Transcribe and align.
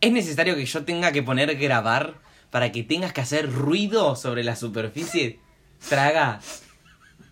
¿Es 0.00 0.12
necesario 0.12 0.56
que 0.56 0.64
yo 0.64 0.84
tenga 0.84 1.12
que 1.12 1.22
poner 1.22 1.56
grabar 1.56 2.14
para 2.50 2.72
que 2.72 2.82
tengas 2.82 3.12
que 3.12 3.20
hacer 3.20 3.52
ruido 3.52 4.16
sobre 4.16 4.44
la 4.44 4.56
superficie? 4.56 5.40
Traga. 5.88 6.40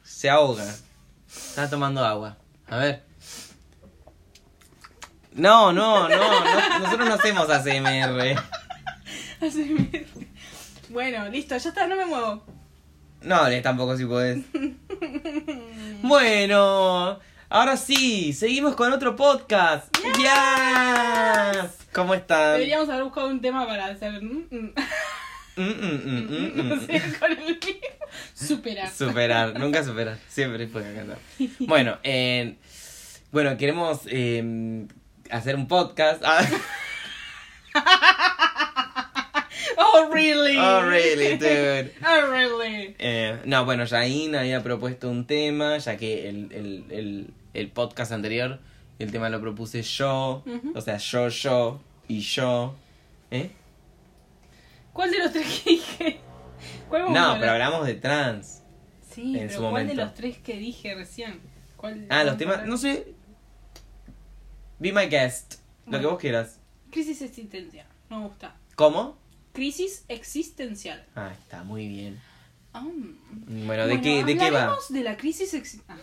Se 0.03 0.29
ahoga. 0.29 0.67
Está 1.27 1.71
tomando 1.71 2.05
agua. 2.05 2.37
A 2.69 2.77
ver. 2.77 3.05
No, 5.33 5.73
no, 5.73 6.09
no, 6.09 6.17
no, 6.17 6.79
nosotros 6.81 7.09
no 7.09 7.15
hacemos 7.15 7.49
ACMR. 7.49 8.37
ASMR. 9.41 10.07
Bueno, 10.91 11.29
listo, 11.29 11.57
ya 11.57 11.69
está, 11.69 11.87
no 11.87 11.97
me 11.97 12.07
muevo. 12.07 12.43
No 13.23 13.37
hables 13.37 13.63
tampoco 13.63 13.97
si 13.97 14.05
podés. 14.05 14.45
Bueno, 16.03 17.19
ahora 17.51 17.77
sí, 17.77 18.33
seguimos 18.33 18.75
con 18.77 18.93
otro 18.93 19.17
podcast. 19.17 19.95
Yes. 20.17 21.87
¿Cómo 21.93 22.15
están? 22.15 22.55
Deberíamos 22.55 22.89
haber 22.89 23.05
buscado 23.05 23.29
un 23.29 23.41
tema 23.41 23.67
para 23.67 23.87
hacer. 23.87 24.23
mm, 24.23 24.47
mm. 24.51 24.75
Mm, 25.57 25.63
mm, 25.63 26.01
mm, 26.05 26.63
mm, 26.63 26.69
No 26.69 26.81
sé, 26.81 27.03
con 27.19 27.33
el. 27.33 27.59
Superar. 28.33 28.91
Superar, 28.97 29.59
nunca 29.59 29.83
superar, 29.83 30.19
siempre 30.29 30.69
fue 30.69 30.83
cantar. 30.95 31.19
Bueno, 31.61 31.99
eh, 32.05 32.57
bueno, 33.33 33.57
queremos 33.57 34.03
eh, 34.07 34.87
hacer 35.31 35.57
un 35.57 35.67
podcast. 35.67 36.23
Ah, 36.25 36.47
Oh, 39.81 40.09
really? 40.13 40.57
oh, 40.59 40.83
really, 40.83 41.37
dude. 41.37 41.93
Oh, 42.05 42.31
really? 42.31 42.97
Eh, 42.99 43.39
no, 43.45 43.65
bueno, 43.65 43.87
Jain 43.87 44.35
había 44.35 44.63
propuesto 44.63 45.09
un 45.09 45.25
tema, 45.27 45.79
ya 45.79 45.97
que 45.97 46.29
el, 46.29 46.51
el, 46.53 46.85
el, 46.91 47.35
el 47.55 47.69
podcast 47.71 48.11
anterior, 48.13 48.59
el 48.99 49.13
tema 49.13 49.29
lo 49.29 49.41
propuse 49.41 49.83
yo, 49.83 50.43
o 50.75 50.81
sea, 50.81 50.97
yo, 50.99 51.29
yo 51.29 51.81
y 52.09 52.21
yo. 52.21 52.75
¿Eh? 53.31 53.51
¿Cuál 54.93 55.11
de 55.13 55.19
los 55.21 55.33
tres 55.33 55.47
que 55.63 55.71
dije? 55.71 56.21
¿Cuál 56.89 57.03
vamos 57.03 57.19
a 57.19 57.35
No, 57.35 57.41
pero 57.41 57.53
hablamos 57.53 57.87
de 57.87 57.95
trans. 57.95 58.63
Sí, 59.09 59.39
en 59.39 59.47
pero 59.49 59.61
su 59.61 59.71
¿cuál 59.71 59.87
de 59.87 59.95
los 59.95 60.15
tres 60.15 60.39
que 60.39 60.57
dije 60.57 60.95
recién? 60.97 61.41
¿Cuál 61.77 62.07
Ah, 62.11 62.25
los 62.25 62.37
temas, 62.37 62.67
no 62.67 62.77
sé. 62.77 63.15
Be 64.81 64.93
my 64.93 65.07
guest, 65.07 65.57
lo 65.87 66.01
que 66.01 66.07
vos 66.07 66.19
quieras. 66.19 66.59
Crisis 66.91 67.23
existencial. 67.23 67.87
Me 68.11 68.19
gusta. 68.19 68.57
¿Cómo? 68.75 69.17
Crisis 69.59 70.05
existencial. 70.07 71.05
Ah, 71.17 71.33
está 71.37 71.65
muy 71.65 71.89
bien. 71.89 72.21
Ah, 72.73 72.85
Bueno, 72.87 73.89
¿de 73.89 74.01
qué, 74.01 74.23
de 74.23 74.37
qué 74.37 74.53
va? 74.53 74.77
de 74.89 75.03
la 75.03 75.17
crisis 75.17 75.53
exi- 75.53 75.83
ah. 75.89 75.97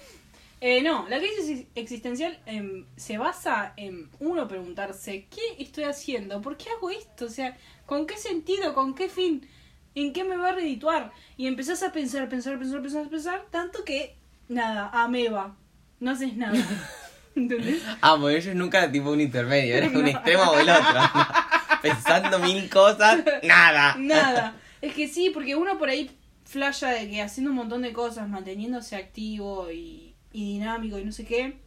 Eh, 0.59 0.81
no, 0.81 1.07
la 1.07 1.19
crisis 1.19 1.49
ex- 1.59 1.67
existencial 1.75 2.37
em, 2.47 2.83
se 2.97 3.17
basa 3.17 3.71
en 3.77 4.09
uno 4.19 4.45
preguntarse, 4.49 5.25
¿qué 5.33 5.63
estoy 5.63 5.85
haciendo? 5.85 6.41
¿Por 6.41 6.57
qué 6.57 6.65
hago 6.71 6.89
esto? 6.89 7.27
O 7.27 7.29
sea, 7.29 7.55
¿con 7.85 8.05
qué 8.05 8.17
sentido? 8.17 8.73
¿Con 8.73 8.93
qué 8.93 9.07
fin? 9.07 9.47
¿En 9.95 10.11
qué 10.11 10.25
me 10.25 10.35
va 10.35 10.49
a 10.49 10.51
redituar? 10.51 11.13
Y 11.37 11.47
empezás 11.47 11.81
a 11.81 11.93
pensar, 11.93 12.27
pensar, 12.27 12.59
pensar, 12.59 12.81
pensar, 12.81 13.07
pensar, 13.09 13.45
tanto 13.51 13.85
que, 13.85 14.17
nada, 14.49 14.89
ameba, 14.91 15.55
no 16.01 16.11
haces 16.11 16.35
nada. 16.35 16.57
¿Entendés? 17.37 17.81
Ah, 18.01 18.17
porque 18.19 18.35
ellos 18.37 18.53
nunca 18.55 18.91
tipo 18.91 19.11
un 19.11 19.21
intermedio, 19.21 19.75
eres 19.75 19.93
un 19.95 20.07
extremo 20.09 20.43
o 20.43 20.59
el 20.59 20.69
otro. 20.69 20.99
Pensando 21.89 22.39
mil 22.39 22.69
cosas, 22.69 23.23
nada. 23.43 23.95
Nada. 23.97 24.55
Es 24.81 24.93
que 24.93 25.07
sí, 25.07 25.29
porque 25.29 25.55
uno 25.55 25.77
por 25.77 25.89
ahí 25.89 26.11
flasha 26.45 26.89
de 26.89 27.09
que 27.09 27.21
haciendo 27.21 27.51
un 27.51 27.57
montón 27.57 27.81
de 27.81 27.93
cosas, 27.93 28.29
manteniéndose 28.29 28.95
activo 28.95 29.71
y, 29.71 30.13
dinámico 30.31 30.99
y 30.99 31.05
no 31.05 31.11
sé 31.11 31.25
qué, 31.25 31.57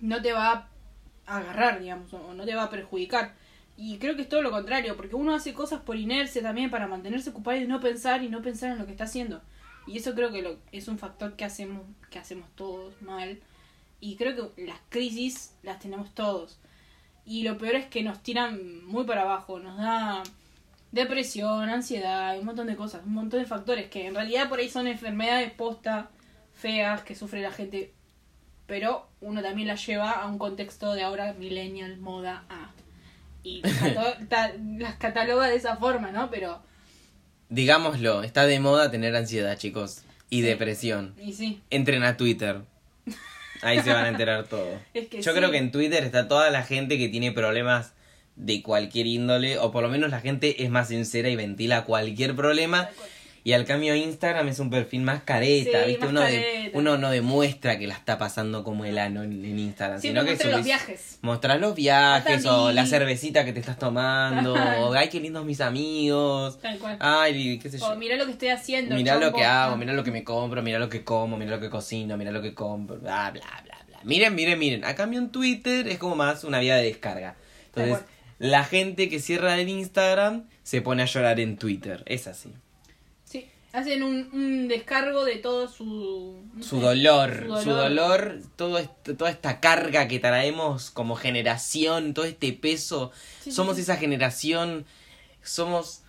no 0.00 0.20
te 0.22 0.32
va 0.32 0.68
a 1.26 1.36
agarrar, 1.36 1.80
digamos, 1.80 2.12
o 2.12 2.34
no 2.34 2.44
te 2.44 2.54
va 2.54 2.64
a 2.64 2.70
perjudicar. 2.70 3.34
Y 3.76 3.98
creo 3.98 4.16
que 4.16 4.22
es 4.22 4.28
todo 4.28 4.42
lo 4.42 4.50
contrario, 4.50 4.96
porque 4.96 5.16
uno 5.16 5.34
hace 5.34 5.54
cosas 5.54 5.80
por 5.80 5.96
inercia 5.96 6.42
también 6.42 6.70
para 6.70 6.86
mantenerse 6.86 7.30
ocupado 7.30 7.56
y 7.58 7.66
no 7.66 7.80
pensar 7.80 8.22
y 8.22 8.28
no 8.28 8.42
pensar 8.42 8.72
en 8.72 8.78
lo 8.78 8.86
que 8.86 8.92
está 8.92 9.04
haciendo. 9.04 9.42
Y 9.86 9.98
eso 9.98 10.14
creo 10.14 10.30
que 10.30 10.42
lo, 10.42 10.58
es 10.70 10.88
un 10.88 10.98
factor 10.98 11.34
que 11.34 11.44
hacemos, 11.44 11.82
que 12.10 12.18
hacemos 12.18 12.48
todos 12.54 13.00
mal. 13.02 13.40
Y 14.00 14.16
creo 14.16 14.52
que 14.54 14.64
las 14.66 14.78
crisis 14.88 15.54
las 15.62 15.78
tenemos 15.78 16.14
todos. 16.14 16.58
Y 17.24 17.44
lo 17.44 17.58
peor 17.58 17.76
es 17.76 17.86
que 17.86 18.02
nos 18.02 18.22
tiran 18.22 18.84
muy 18.86 19.04
para 19.04 19.22
abajo, 19.22 19.58
nos 19.58 19.78
da 19.78 20.22
depresión, 20.90 21.68
ansiedad, 21.68 22.38
un 22.38 22.44
montón 22.44 22.66
de 22.66 22.76
cosas, 22.76 23.02
un 23.06 23.14
montón 23.14 23.40
de 23.40 23.46
factores 23.46 23.88
que 23.88 24.06
en 24.06 24.14
realidad 24.14 24.48
por 24.48 24.58
ahí 24.58 24.68
son 24.68 24.86
enfermedades 24.86 25.52
posta 25.52 26.10
feas 26.54 27.02
que 27.02 27.14
sufre 27.14 27.40
la 27.40 27.50
gente, 27.50 27.92
pero 28.66 29.06
uno 29.20 29.42
también 29.42 29.68
las 29.68 29.84
lleva 29.86 30.10
a 30.10 30.26
un 30.26 30.38
contexto 30.38 30.92
de 30.92 31.02
ahora 31.02 31.32
millennial, 31.32 31.96
moda, 31.98 32.44
ah. 32.50 32.70
Y 33.44 33.62
las 34.78 34.94
cataloga 34.96 35.48
de 35.48 35.56
esa 35.56 35.76
forma, 35.76 36.12
¿no? 36.12 36.30
Pero, 36.30 36.60
Digámoslo, 37.48 38.22
está 38.22 38.46
de 38.46 38.60
moda 38.60 38.90
tener 38.90 39.14
ansiedad, 39.16 39.58
chicos. 39.58 40.02
Y 40.30 40.36
Sí. 40.36 40.42
depresión. 40.42 41.14
y 41.20 41.32
sí, 41.34 41.60
Entren 41.68 42.02
a 42.04 42.16
Twitter. 42.16 42.62
Ahí 43.62 43.80
se 43.80 43.92
van 43.92 44.04
a 44.04 44.08
enterar 44.08 44.44
todo. 44.44 44.68
es 44.94 45.08
que 45.08 45.22
Yo 45.22 45.32
sí. 45.32 45.38
creo 45.38 45.50
que 45.50 45.58
en 45.58 45.70
Twitter 45.70 46.04
está 46.04 46.28
toda 46.28 46.50
la 46.50 46.62
gente 46.62 46.98
que 46.98 47.08
tiene 47.08 47.32
problemas 47.32 47.92
de 48.36 48.62
cualquier 48.62 49.06
índole, 49.06 49.58
o 49.58 49.70
por 49.72 49.82
lo 49.82 49.88
menos 49.88 50.10
la 50.10 50.20
gente 50.20 50.62
es 50.64 50.70
más 50.70 50.88
sincera 50.88 51.28
y 51.28 51.36
ventila 51.36 51.84
cualquier 51.84 52.34
problema. 52.34 52.88
Cual. 52.88 53.08
Y 53.44 53.54
al 53.54 53.64
cambio 53.64 53.94
Instagram 53.96 54.46
es 54.48 54.60
un 54.60 54.70
perfil 54.70 55.02
más 55.02 55.22
careta, 55.24 55.80
Sí, 55.82 55.88
¿viste? 55.90 56.04
más 56.06 56.10
uno, 56.10 56.20
de- 56.22 56.70
uno 56.74 56.96
no 56.96 57.10
demuestra 57.10 57.76
que 57.76 57.88
la 57.88 57.94
está 57.94 58.16
pasando 58.16 58.62
como 58.62 58.84
el 58.84 58.98
ano 58.98 59.24
en, 59.24 59.44
en 59.44 59.58
Instagram, 59.58 60.00
Siempre 60.00 60.20
sino 60.22 60.24
que 60.24 60.36
muestra 60.36 60.50
los 60.56 60.64
viajes. 60.64 61.18
Mostrás 61.22 61.60
los 61.60 61.74
viajes 61.74 62.46
o 62.46 62.70
la 62.70 62.86
cervecita 62.86 63.44
que 63.44 63.52
te 63.52 63.58
estás 63.58 63.78
tomando, 63.80 64.54
o 64.54 64.92
ay, 64.94 65.08
qué 65.08 65.18
lindos 65.18 65.44
mis 65.44 65.60
amigos, 65.60 66.60
Tal 66.60 66.78
cual. 66.78 66.96
ay, 67.00 67.58
qué 67.58 67.68
sé 67.68 67.78
yo. 67.78 67.86
O 67.88 67.96
mirá 67.96 68.16
lo 68.16 68.26
que 68.26 68.32
estoy 68.32 68.48
haciendo. 68.50 68.94
Mirá 68.94 69.16
lo 69.16 69.32
que 69.32 69.44
hago, 69.44 69.74
Ah. 69.74 69.76
mirá 69.76 69.92
lo 69.92 70.04
que 70.04 70.12
me 70.12 70.22
compro, 70.22 70.62
mirá 70.62 70.78
lo 70.78 70.88
que 70.88 71.02
como, 71.02 71.36
mirá 71.36 71.50
lo 71.50 71.60
que 71.60 71.68
cocino, 71.68 72.16
mirá 72.16 72.30
lo 72.30 72.42
que 72.42 72.54
compro, 72.54 72.98
bla, 72.98 73.30
bla, 73.32 73.42
bla, 73.64 73.78
bla. 73.88 73.98
Miren, 74.04 74.34
miren, 74.36 74.58
miren. 74.58 74.84
A 74.84 74.94
cambio 74.94 75.18
en 75.18 75.30
Twitter 75.30 75.88
es 75.88 75.98
como 75.98 76.14
más 76.14 76.44
una 76.44 76.60
vía 76.60 76.76
de 76.76 76.84
descarga. 76.84 77.34
Entonces, 77.74 78.04
la 78.38 78.62
gente 78.64 79.08
que 79.08 79.18
cierra 79.18 79.58
el 79.60 79.68
Instagram 79.68 80.44
se 80.62 80.80
pone 80.80 81.02
a 81.02 81.06
llorar 81.06 81.40
en 81.40 81.56
Twitter. 81.56 82.02
Es 82.06 82.26
así. 82.28 82.52
Hacen 83.72 84.02
un, 84.02 84.28
un 84.34 84.68
descargo 84.68 85.24
de 85.24 85.36
todo 85.36 85.66
su... 85.66 86.42
Su 86.60 86.76
sé, 86.76 86.82
dolor, 86.82 87.46
su 87.62 87.70
dolor, 87.70 88.40
todo 88.56 88.78
esto- 88.78 89.16
toda 89.16 89.30
esta 89.30 89.60
carga 89.60 90.08
que 90.08 90.18
traemos 90.18 90.90
como 90.90 91.16
generación, 91.16 92.12
todo 92.12 92.26
este 92.26 92.52
peso. 92.52 93.12
Sí, 93.40 93.50
somos 93.50 93.76
sí. 93.76 93.82
esa 93.82 93.96
generación, 93.96 94.84
somos 95.42 96.02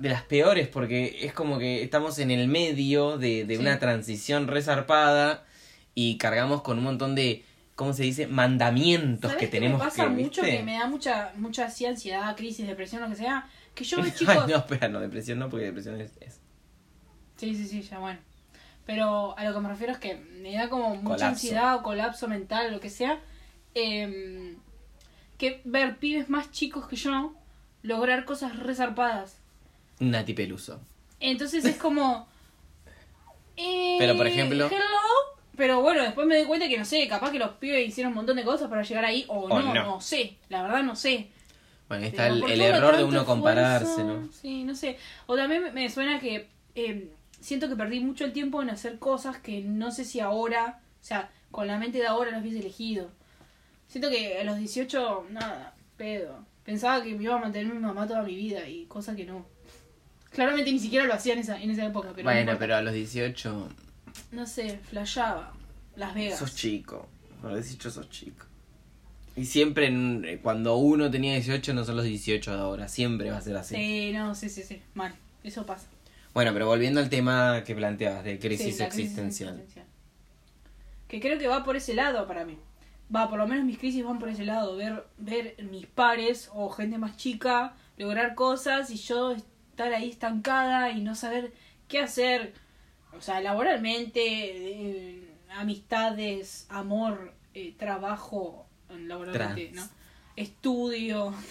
de 0.00 0.08
las 0.08 0.22
peores 0.22 0.68
porque 0.68 1.18
es 1.22 1.32
como 1.32 1.58
que 1.58 1.82
estamos 1.82 2.18
en 2.18 2.30
el 2.32 2.48
medio 2.48 3.18
de, 3.18 3.44
de 3.44 3.54
Sí. 3.56 3.60
una 3.60 3.78
transición 3.78 4.46
resarpada 4.48 5.44
y 5.94 6.18
cargamos 6.18 6.62
con 6.62 6.78
un 6.78 6.84
montón 6.84 7.14
de, 7.14 7.44
¿cómo 7.76 7.92
se 7.92 8.02
dice? 8.04 8.26
Mandamientos 8.26 9.30
¿Sabés 9.32 9.46
que 9.46 9.48
tenemos 9.50 9.78
me 9.80 9.84
pasa 9.84 10.04
que, 10.04 10.10
mucho 10.10 10.42
¿viste? 10.42 10.56
que 10.58 10.62
me 10.64 10.74
da 10.74 10.86
mucha 10.88 11.32
mucha 11.36 11.66
así 11.66 11.84
ansiedad, 11.86 12.36
crisis, 12.36 12.66
depresión, 12.66 13.02
lo 13.02 13.08
que 13.08 13.16
sea, 13.16 13.48
que 13.74 13.84
yo 13.84 13.96
veo 14.02 14.06
Ay, 14.06 14.12
chicos... 14.16 14.48
no, 14.48 14.56
espera, 14.56 14.88
no, 14.88 15.00
depresión 15.00 15.38
no, 15.38 15.48
porque 15.48 15.66
depresión 15.66 16.00
es... 16.00 16.12
es- 16.20 16.40
Sí, 17.38 17.54
sí, 17.54 17.66
sí, 17.66 17.80
ya 17.82 17.98
bueno. 17.98 18.18
Pero 18.84 19.36
a 19.38 19.44
lo 19.44 19.54
que 19.54 19.60
me 19.60 19.68
refiero 19.70 19.92
es 19.92 19.98
que 19.98 20.16
me 20.16 20.54
da 20.54 20.68
como 20.68 20.90
mucha 20.90 21.02
Colapso. 21.04 21.26
ansiedad 21.26 21.76
o 21.76 21.82
colapso 21.82 22.28
mental 22.28 22.70
lo 22.72 22.80
que 22.80 22.90
sea. 22.90 23.18
em, 23.74 24.56
que 25.38 25.60
ver 25.64 25.96
pibes 25.98 26.28
más 26.28 26.50
chicos 26.50 26.88
que 26.88 26.96
yo 26.96 27.32
lograr 27.82 28.24
cosas 28.24 28.58
resarpadas. 28.58 29.36
Nati 30.00 30.34
Peluso. 30.34 30.80
Entonces 31.20 31.64
es 31.64 31.76
como... 31.76 32.26
eh, 33.56 33.96
Pero, 33.98 34.16
por 34.16 34.26
ejemplo- 34.26 34.66
hello. 34.66 34.78
Pero 35.56 35.80
bueno, 35.82 36.02
después 36.02 36.26
me 36.26 36.36
doy 36.36 36.46
cuenta 36.46 36.68
que 36.68 36.78
no 36.78 36.84
sé, 36.84 37.06
capaz 37.08 37.32
que 37.32 37.38
los 37.40 37.50
pibes 37.54 37.86
hicieron 37.88 38.12
un 38.12 38.16
montón 38.18 38.36
de 38.36 38.44
cosas 38.44 38.68
para 38.68 38.82
llegar 38.82 39.04
ahí 39.04 39.24
o, 39.28 39.40
O 39.44 39.48
no, 39.48 39.74
no. 39.74 39.74
no, 39.74 40.00
sé. 40.00 40.36
La 40.48 40.62
verdad 40.62 40.82
no 40.84 40.94
sé. 40.94 41.28
Bueno, 41.88 42.04
ahí 42.04 42.10
está 42.10 42.22
Pero 42.24 42.34
el, 42.34 42.40
¿por 42.40 42.50
el 42.52 42.58
qué 42.60 42.66
uno 42.68 42.76
error 42.76 42.96
de 42.96 43.04
uno 43.04 43.24
compararse, 43.24 43.84
esfuerzo? 43.86 44.04
¿no? 44.20 44.32
Sí, 44.32 44.62
no 44.64 44.74
sé. 44.76 44.98
O 45.26 45.34
también 45.36 45.62
me- 45.64 45.72
me 45.72 45.90
suena 45.90 46.20
que 46.20 46.48
eh, 46.76 47.10
siento 47.40 47.68
que 47.68 47.76
perdí 47.76 48.00
mucho 48.00 48.24
el 48.24 48.32
tiempo 48.32 48.62
en 48.62 48.70
hacer 48.70 48.98
cosas 48.98 49.38
que 49.38 49.62
no 49.62 49.90
sé 49.90 50.04
si 50.04 50.20
ahora, 50.20 50.80
o 51.00 51.04
sea, 51.04 51.30
con 51.50 51.66
la 51.66 51.78
mente 51.78 51.98
de 51.98 52.06
ahora 52.06 52.30
las 52.30 52.42
hubiese 52.42 52.58
elegido. 52.60 53.10
Siento 53.86 54.10
que 54.10 54.38
a 54.38 54.44
los 54.44 54.58
18, 54.58 55.26
nada, 55.30 55.74
pedo. 55.96 56.44
Pensaba 56.64 57.02
que 57.02 57.14
me 57.14 57.24
iba 57.24 57.34
a 57.36 57.38
mantener 57.38 57.72
mi 57.72 57.78
mamá 57.80 58.06
toda 58.06 58.22
mi 58.22 58.36
vida 58.36 58.68
y 58.68 58.84
cosa 58.86 59.16
que 59.16 59.24
no. 59.24 59.46
Claramente 60.30 60.70
ni 60.70 60.78
siquiera 60.78 61.06
lo 61.06 61.14
hacía 61.14 61.32
en 61.32 61.38
esa, 61.38 61.60
en 61.60 61.70
esa 61.70 61.86
época, 61.86 62.10
pero 62.14 62.28
no 62.28 62.34
bueno, 62.34 62.56
pero 62.58 62.76
a 62.76 62.82
los 62.82 62.92
18 62.92 63.68
no 64.32 64.46
sé, 64.46 64.78
flashaba. 64.90 65.54
Las 65.96 66.14
Vegas. 66.14 66.38
sos 66.38 66.54
chico. 66.54 67.08
A 67.42 67.46
los 67.48 67.54
18 67.64 67.90
sos 67.90 68.10
chico. 68.10 68.44
Y 69.36 69.46
siempre 69.46 69.86
en- 69.86 70.24
eh, 70.24 70.38
cuando 70.42 70.76
uno 70.76 71.10
tenía 71.10 71.32
18 71.34 71.72
no 71.72 71.84
son 71.84 71.96
los 71.96 72.04
18 72.04 72.52
de 72.52 72.58
ahora. 72.60 72.88
Siempre 72.88 73.30
va 73.30 73.38
a 73.38 73.40
ser 73.40 73.56
así. 73.56 73.74
Sí, 73.74 74.10
no, 74.12 74.34
sí, 74.34 74.48
sí, 74.48 74.62
sí. 74.62 74.82
Mal. 74.94 75.14
Eso 75.42 75.64
pasa. 75.64 75.86
Bueno, 76.34 76.52
pero 76.52 76.66
volviendo 76.66 77.00
al 77.00 77.08
tema 77.08 77.62
que 77.64 77.74
planteabas 77.74 78.24
de 78.24 78.38
crisis 78.38 78.76
Sí, 78.76 78.82
existencial. 78.82 79.54
existencial. 79.54 79.86
Que 81.08 81.20
creo 81.20 81.38
que 81.38 81.48
va 81.48 81.64
por 81.64 81.76
ese 81.76 81.94
lado 81.94 82.26
para 82.26 82.44
mí. 82.44 82.58
va, 83.14 83.28
por 83.30 83.38
lo 83.38 83.46
menos 83.46 83.64
mis 83.64 83.78
crisis 83.78 84.04
van 84.04 84.18
por 84.18 84.28
ese 84.28 84.44
lado, 84.44 84.76
ver, 84.76 85.04
ver 85.16 85.56
mis 85.70 85.86
pares 85.86 86.50
o 86.52 86.68
gente 86.68 86.98
más 86.98 87.16
chica 87.16 87.74
lograr 87.96 88.34
cosas 88.34 88.90
y 88.90 88.96
yo 88.96 89.32
estar 89.32 89.92
ahí 89.94 90.10
estancada 90.10 90.90
y 90.90 91.00
no 91.00 91.14
saber 91.14 91.52
qué 91.88 92.00
hacer, 92.00 92.52
o 93.16 93.20
sea, 93.22 93.40
laboralmente, 93.40 94.20
eh, 94.22 95.28
amistades, 95.56 96.66
amor, 96.68 97.32
eh, 97.54 97.74
trabajo, 97.78 98.66
laboralmente, 98.90 99.68
Trans. 99.72 99.90
¿no? 99.90 99.96
Estudio. 100.36 101.32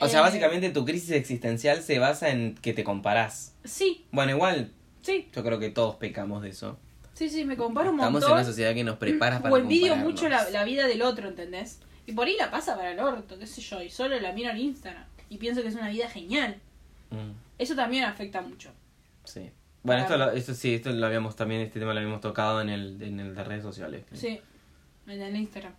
O 0.00 0.08
sea, 0.08 0.18
Eh, 0.20 0.22
básicamente 0.22 0.70
tu 0.70 0.84
crisis 0.84 1.12
existencial 1.12 1.80
se 1.80 1.98
basa 2.00 2.28
en 2.30 2.56
que 2.56 2.74
te 2.74 2.82
comparás. 2.84 3.53
Sí, 3.64 4.04
Bueno, 4.12 4.32
igual, 4.32 4.70
sí, 5.02 5.28
yo 5.34 5.42
creo 5.42 5.58
que 5.58 5.70
todos 5.70 5.96
pecamos 5.96 6.42
de 6.42 6.50
eso. 6.50 6.78
sí, 7.14 7.28
sí, 7.30 7.44
me 7.44 7.56
comparo 7.56 7.90
un 7.90 7.96
Estamos 7.96 8.12
montón. 8.20 8.30
en 8.30 8.36
una 8.36 8.44
sociedad 8.44 8.74
que 8.74 8.84
nos 8.84 8.98
prepara 8.98 9.40
para 9.40 9.54
o 9.54 9.56
envidio 9.58 9.96
mucho 9.96 10.28
la, 10.28 10.48
la 10.50 10.64
vida 10.64 10.86
del 10.86 11.02
otro, 11.02 11.28
¿entendés? 11.28 11.80
Y 12.06 12.12
por 12.12 12.26
ahí 12.26 12.36
la 12.38 12.50
pasa 12.50 12.76
para 12.76 12.92
el 12.92 13.00
orto, 13.00 13.38
qué 13.38 13.46
sé 13.46 13.62
yo, 13.62 13.80
y 13.82 13.88
solo 13.90 14.18
la 14.20 14.32
miro 14.32 14.50
en 14.50 14.58
Instagram. 14.58 15.04
Y 15.30 15.38
pienso 15.38 15.62
que 15.62 15.68
es 15.68 15.74
una 15.74 15.88
vida 15.88 16.08
genial. 16.08 16.56
Mm, 17.10 17.30
Eso 17.58 17.74
también 17.74 18.04
afecta 18.04 18.40
mucho. 18.42 18.70
sí. 19.24 19.50
Bueno, 19.82 20.00
esto, 20.02 20.16
lo, 20.16 20.30
esto 20.30 20.54
sí, 20.54 20.72
esto 20.74 20.90
lo 20.92 21.06
habíamos 21.06 21.36
también, 21.36 21.60
este 21.60 21.78
tema 21.78 21.92
lo 21.92 22.00
habíamos 22.00 22.22
tocado 22.22 22.62
en 22.62 22.70
el, 22.70 23.02
en 23.02 23.20
el 23.20 23.34
de 23.34 23.44
redes 23.44 23.62
sociales. 23.62 24.02
Sí, 24.14 24.40
en 25.06 25.20
el 25.20 25.36
Instagram. 25.36 25.74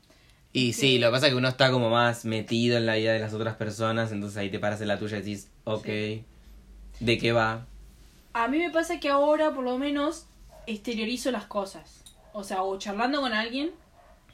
Y 0.53 0.73
Sí. 0.73 0.81
sí, 0.81 0.99
lo 0.99 1.07
que 1.07 1.11
pasa 1.13 1.25
es 1.25 1.31
que 1.33 1.37
uno 1.37 1.47
está 1.47 1.71
como 1.71 1.89
más 1.89 2.23
metido 2.23 2.77
en 2.77 2.85
la 2.85 2.93
vida 2.97 3.13
de 3.13 3.19
las 3.19 3.33
otras 3.33 3.55
personas, 3.55 4.11
entonces 4.11 4.37
ahí 4.37 4.51
te 4.51 4.59
paras 4.59 4.79
en 4.81 4.89
la 4.89 4.99
tuya 4.99 5.17
y 5.17 5.21
decís, 5.21 5.49
ok, 5.63 5.85
¿de 6.99 7.17
qué 7.19 7.31
va? 7.31 7.65
A 8.35 8.49
mí 8.49 8.57
me 8.59 8.69
pasa 8.69 8.99
que 8.99 9.07
ahora, 9.07 9.53
por 9.53 9.63
lo 9.63 9.77
menos, 9.77 10.27
exteriorizo 10.67 11.31
las 11.31 11.45
cosas. 11.45 12.03
O 12.33 12.43
sea, 12.43 12.63
o 12.63 12.77
charlando 12.77 13.21
con 13.21 13.31
alguien 13.31 13.71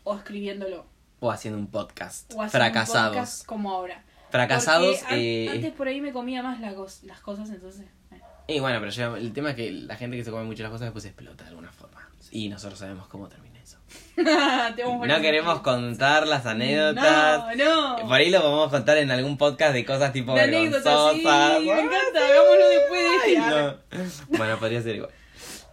o 0.04 0.16
escribiéndolo. 0.16 0.88
O 1.20 1.30
haciendo 1.30 1.60
un 1.60 1.68
podcast. 1.68 2.34
O 2.34 2.42
haciendo 2.42 2.46
un 2.46 2.50
Fracasados. 2.50 3.16
podcast 3.16 3.46
como 3.46 3.72
ahora. 3.72 4.04
Fracasados. 4.32 4.98
Porque 5.02 5.46
eh, 5.46 5.50
Antes 5.50 5.72
por 5.74 5.88
ahí 5.88 6.02
me 6.02 6.12
comía 6.12 6.42
más 6.42 6.60
la 6.60 6.72
las 7.04 7.20
cosas, 7.20 7.52
entonces. 7.52 7.86
eh. 8.12 8.22
Y 8.48 8.60
bueno, 8.60 8.80
pero 8.80 8.90
ya 8.92 9.16
el 9.16 9.34
tema 9.34 9.52
es 9.52 9.56
que 9.56 9.72
la 9.72 9.96
gente 9.96 10.18
que 10.18 10.24
se 10.24 10.32
come 10.32 10.46
mucho 10.46 10.64
las 10.64 10.72
cosas 10.72 10.86
después 10.86 11.06
explota 11.06 11.44
de 11.44 11.52
alguna 11.52 11.72
forma. 11.72 12.10
Y 12.32 12.50
nosotros 12.50 12.80
sabemos 12.80 13.08
cómo 13.08 13.28
termina 13.28 13.51
eso. 13.72 13.78
No 15.08 15.22
queremos 15.22 15.62
contar 15.62 16.28
las 16.28 16.46
anécdotas. 16.46 17.56
No, 17.58 17.96
no. 17.98 18.08
Por 18.08 18.14
ahí 18.14 18.30
lo 18.30 18.42
podemos 18.42 18.70
contar 18.70 18.98
en 18.98 19.10
algún 19.12 19.38
podcast 19.38 19.74
de 19.74 19.86
cosas 19.86 20.14
tipo 20.14 20.34
sí, 20.34 20.40
vergonzosas. 20.40 21.16
me 21.16 21.22
encanta, 21.22 22.28
hagámoslo 22.28 22.70
después 22.70 23.02
de 23.02 23.16
este. 23.16 23.38
Ay, 23.38 24.06
no. 24.30 24.38
Bueno, 24.38 24.58
podría 24.60 24.82
ser 24.82 24.96
igual. 24.98 25.12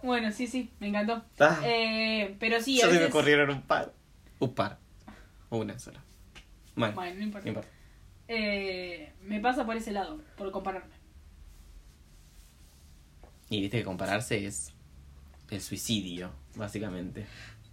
Bueno, 0.01 0.31
sí, 0.31 0.47
sí, 0.47 0.71
me 0.79 0.87
encantó. 0.87 1.21
Ah. 1.39 1.59
Eh, 1.63 2.35
pero 2.39 2.61
sí, 2.61 2.79
a 2.79 2.81
Solo 2.81 2.93
se 2.93 2.97
me 2.99 3.03
veces... 3.05 3.15
ocurrieron 3.15 3.49
un 3.49 3.61
par. 3.61 3.93
Un 4.39 4.53
par. 4.55 4.79
O 5.49 5.57
una 5.57 5.77
sola. 5.77 6.01
Bueno, 6.75 6.95
Bueno, 6.95 7.15
no 7.15 7.23
importa. 7.23 7.45
no 7.45 7.49
importa. 7.49 7.69
Eh, 8.29 9.11
me 9.23 9.39
pasa 9.41 9.65
por 9.65 9.75
ese 9.75 9.91
lado, 9.91 10.21
por 10.37 10.51
compararme. 10.51 10.93
Y 13.49 13.61
viste 13.61 13.79
que 13.79 13.83
compararse 13.83 14.45
es 14.45 14.71
el 15.49 15.61
suicidio, 15.61 16.31
básicamente. 16.55 17.25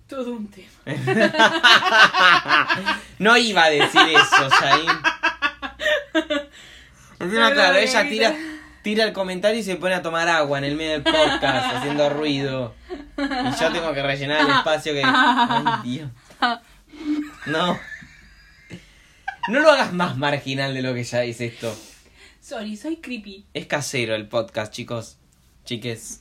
Todo 0.08 0.32
un 0.32 0.48
tema. 0.48 0.68
no 3.18 3.36
iba 3.36 3.64
a 3.64 3.70
decir 3.70 4.00
eso, 4.02 4.48
Shain. 4.60 4.88
Encima, 7.18 7.48
No, 7.48 7.54
claro, 7.54 7.78
ella 7.78 8.08
tira, 8.08 8.36
tira 8.82 9.04
el 9.04 9.12
comentario 9.12 9.58
y 9.58 9.62
se 9.64 9.76
pone 9.76 9.94
a 9.94 10.02
tomar 10.02 10.28
agua 10.28 10.58
en 10.58 10.64
el 10.64 10.76
medio 10.76 10.92
del 10.92 11.02
podcast, 11.02 11.74
haciendo 11.76 12.08
ruido. 12.10 12.74
Y 13.18 13.60
yo 13.60 13.72
tengo 13.72 13.92
que 13.94 14.02
rellenar 14.02 14.42
el 14.42 14.50
espacio 14.50 14.92
que. 14.92 15.02
Ay, 15.04 15.64
Dios. 15.82 16.10
No. 17.46 17.78
No 19.48 19.60
lo 19.60 19.70
hagas 19.70 19.92
más 19.92 20.16
marginal 20.16 20.74
de 20.74 20.82
lo 20.82 20.94
que 20.94 21.04
ya 21.04 21.24
es 21.24 21.40
esto. 21.40 21.74
Sorry, 22.40 22.76
soy 22.76 22.96
creepy. 22.98 23.46
Es 23.54 23.66
casero 23.66 24.14
el 24.14 24.28
podcast, 24.28 24.72
chicos. 24.72 25.18
Chiques. 25.64 26.20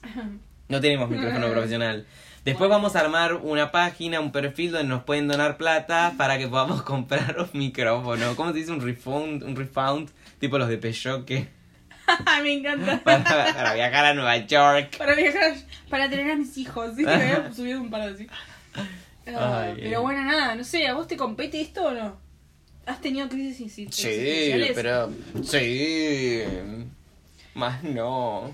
No 0.70 0.80
tenemos 0.82 1.08
micrófono 1.10 1.52
profesional. 1.52 2.08
Después 2.46 2.70
vamos 2.70 2.96
a 2.96 3.00
armar 3.00 3.34
una 3.36 3.72
página, 3.72 4.20
un 4.20 4.32
perfil 4.32 4.72
donde 4.72 4.88
nos 4.88 5.04
pueden 5.04 5.28
donar 5.28 5.58
plata 5.58 6.14
para 6.18 6.38
que 6.38 6.48
podamos 6.48 6.82
comprar 6.84 7.36
un 7.40 7.50
micrófono. 7.60 8.36
¿Cómo 8.36 8.52
se 8.54 8.60
dice? 8.60 8.72
Un 8.72 8.82
refund, 8.82 9.44
un 9.44 9.56
refund, 9.56 10.10
tipo 10.40 10.58
los 10.60 10.68
de 10.70 10.78
Peugeot 10.78 11.26
que 11.26 11.48
me 12.44 12.54
encanta. 12.54 13.02
para, 13.04 13.24
para 13.24 13.74
viajar 13.74 14.06
a 14.06 14.14
Nueva 14.14 14.38
York. 14.38 14.96
Para 14.98 15.16
viajar, 15.16 15.54
para 15.90 16.08
tener 16.10 16.32
a 16.32 16.36
mis 16.36 16.56
hijos. 16.58 16.92
¿sí? 16.96 17.04
Que 17.04 17.08
me 17.18 17.32
había 17.32 17.52
subido 17.52 17.82
un 17.82 17.90
par 17.90 18.02
así. 18.02 18.28
Ay, 19.26 19.74
pero 19.82 20.04
bueno, 20.04 20.22
nada, 20.24 20.54
no 20.54 20.64
sé, 20.64 20.86
¿a 20.88 20.94
vos 20.94 21.08
te 21.08 21.18
compete 21.18 21.60
esto 21.60 21.86
o 21.86 21.92
no? 21.92 22.16
¿Has 22.86 23.02
tenido 23.02 23.28
crisis 23.28 23.76
exi- 23.76 23.92
Sí, 23.92 24.08
existenciales? 24.08 24.72
pero 24.76 25.12
sí. 25.44 26.44
Más 27.56 27.82
no. 27.84 28.52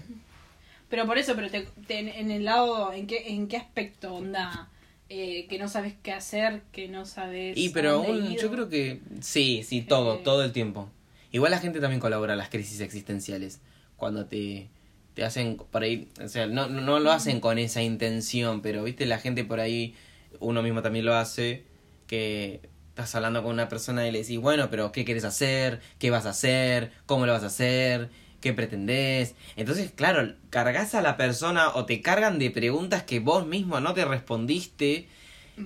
Pero 0.92 1.08
por 1.08 1.18
eso, 1.18 1.36
pero 1.36 1.50
te, 1.50 1.62
te- 1.88 2.20
en 2.20 2.30
el 2.30 2.46
lado, 2.46 2.94
¿en 2.94 3.08
qué, 3.08 3.30
en 3.34 3.48
qué 3.48 3.58
aspecto 3.58 4.14
onda? 4.14 4.70
Eh, 5.10 5.48
que 5.50 5.58
no 5.58 5.68
sabes 5.68 5.94
qué 6.04 6.12
hacer, 6.14 6.62
que 6.72 6.88
no 6.88 7.06
sabes. 7.06 7.58
Y 7.58 7.70
pero 7.70 8.04
dónde 8.04 8.12
un- 8.12 8.32
ir. 8.34 8.40
yo 8.40 8.52
creo 8.52 8.70
que 8.70 9.02
sí, 9.22 9.64
sí, 9.64 9.82
todo, 9.82 10.16
Eh. 10.16 10.22
todo 10.24 10.44
el 10.44 10.52
tiempo. 10.52 10.90
Igual 11.32 11.52
la 11.52 11.60
gente 11.60 11.80
también 11.80 12.00
colabora 12.00 12.34
en 12.34 12.38
las 12.40 12.50
crisis 12.50 12.80
existenciales. 12.82 13.60
Cuando 13.98 14.26
te, 14.26 14.70
te 15.14 15.24
hacen 15.26 15.58
por 15.58 15.84
ahí, 15.84 16.08
o 16.24 16.28
sea, 16.28 16.46
no, 16.48 16.68
no 16.70 16.82
no 16.82 17.00
lo 17.00 17.12
hacen 17.12 17.40
con 17.40 17.58
esa 17.58 17.82
intención, 17.82 18.62
pero 18.62 18.84
viste, 18.84 19.06
la 19.06 19.18
gente 19.18 19.44
por 19.44 19.60
ahí, 19.60 19.96
uno 20.40 20.62
mismo 20.62 20.82
también 20.82 21.06
lo 21.06 21.14
hace, 21.16 21.64
que 22.08 22.62
estás 22.90 23.16
hablando 23.16 23.44
con 23.44 23.54
una 23.54 23.70
persona 23.70 24.08
y 24.08 24.12
le 24.12 24.20
decís, 24.20 24.40
bueno, 24.40 24.70
pero 24.70 24.92
¿qué 24.92 25.06
quieres 25.06 25.24
hacer? 25.24 25.80
¿Qué 26.00 26.10
vas 26.10 26.26
a 26.26 26.30
hacer? 26.32 26.92
¿Cómo 27.06 27.26
lo 27.26 27.32
vas 27.34 27.44
a 27.44 27.48
hacer? 27.48 28.10
¿Qué 28.42 28.54
pretendés? 28.54 29.36
Entonces, 29.56 29.92
claro, 29.96 30.34
cargas 30.50 30.96
a 30.96 31.02
la 31.02 31.16
persona 31.16 31.70
o 31.76 31.86
te 31.86 32.02
cargan 32.02 32.40
de 32.40 32.52
preguntas 32.52 33.04
que 33.04 33.20
vos 33.20 33.48
mismo 33.48 33.80
no 33.80 33.94
te 33.94 34.04
respondiste. 34.04 35.08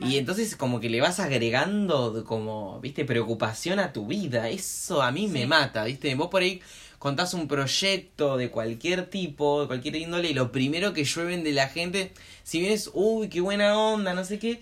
Y 0.01 0.18
entonces 0.18 0.57
como 0.57 0.81
que 0.81 0.89
le 0.89 1.00
vas 1.00 1.22
agregando 1.22 2.12
de 2.12 2.24
como, 2.24 2.81
viste, 2.81 3.06
preocupación 3.06 3.80
a 3.80 3.94
tu 3.94 4.07
vida. 4.07 4.50
Eso 4.50 5.01
a 5.01 5.12
mí 5.12 5.27
me 5.27 5.48
mata, 5.48 5.86
viste. 5.86 6.13
Vos 6.16 6.27
por 6.27 6.42
ahí 6.42 6.62
contás 7.00 7.33
un 7.33 7.48
proyecto 7.48 8.36
de 8.36 8.50
cualquier 8.50 9.10
tipo, 9.10 9.62
de 9.62 9.68
cualquier 9.68 9.95
índole, 9.95 10.31
y 10.31 10.33
lo 10.33 10.51
primero 10.51 10.92
que 10.92 11.04
llueven 11.04 11.44
de 11.44 11.51
la 11.51 11.68
gente, 11.69 12.12
si 12.44 12.60
bien 12.60 12.74
es, 12.74 12.89
uy, 12.94 13.30
qué 13.30 13.42
buena 13.42 13.77
onda, 13.77 14.13
no 14.13 14.25
sé 14.25 14.39
qué, 14.39 14.60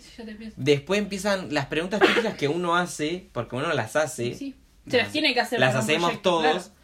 después 0.58 1.00
empiezan 1.00 1.54
las 1.54 1.68
preguntas 1.68 2.02
típicas 2.02 2.36
que 2.36 2.50
uno 2.50 2.76
hace, 2.76 3.30
porque 3.32 3.56
uno 3.56 3.72
las 3.74 3.96
hace. 3.96 4.36
Sí. 4.36 4.56
Se 4.90 4.98
las 4.98 5.12
tiene 5.12 5.34
que 5.34 5.40
hacer. 5.40 5.60
Las 5.60 5.76
hacemos 5.76 6.10
proyecto, 6.10 6.30
todos. 6.30 6.44
claro. 6.44 6.83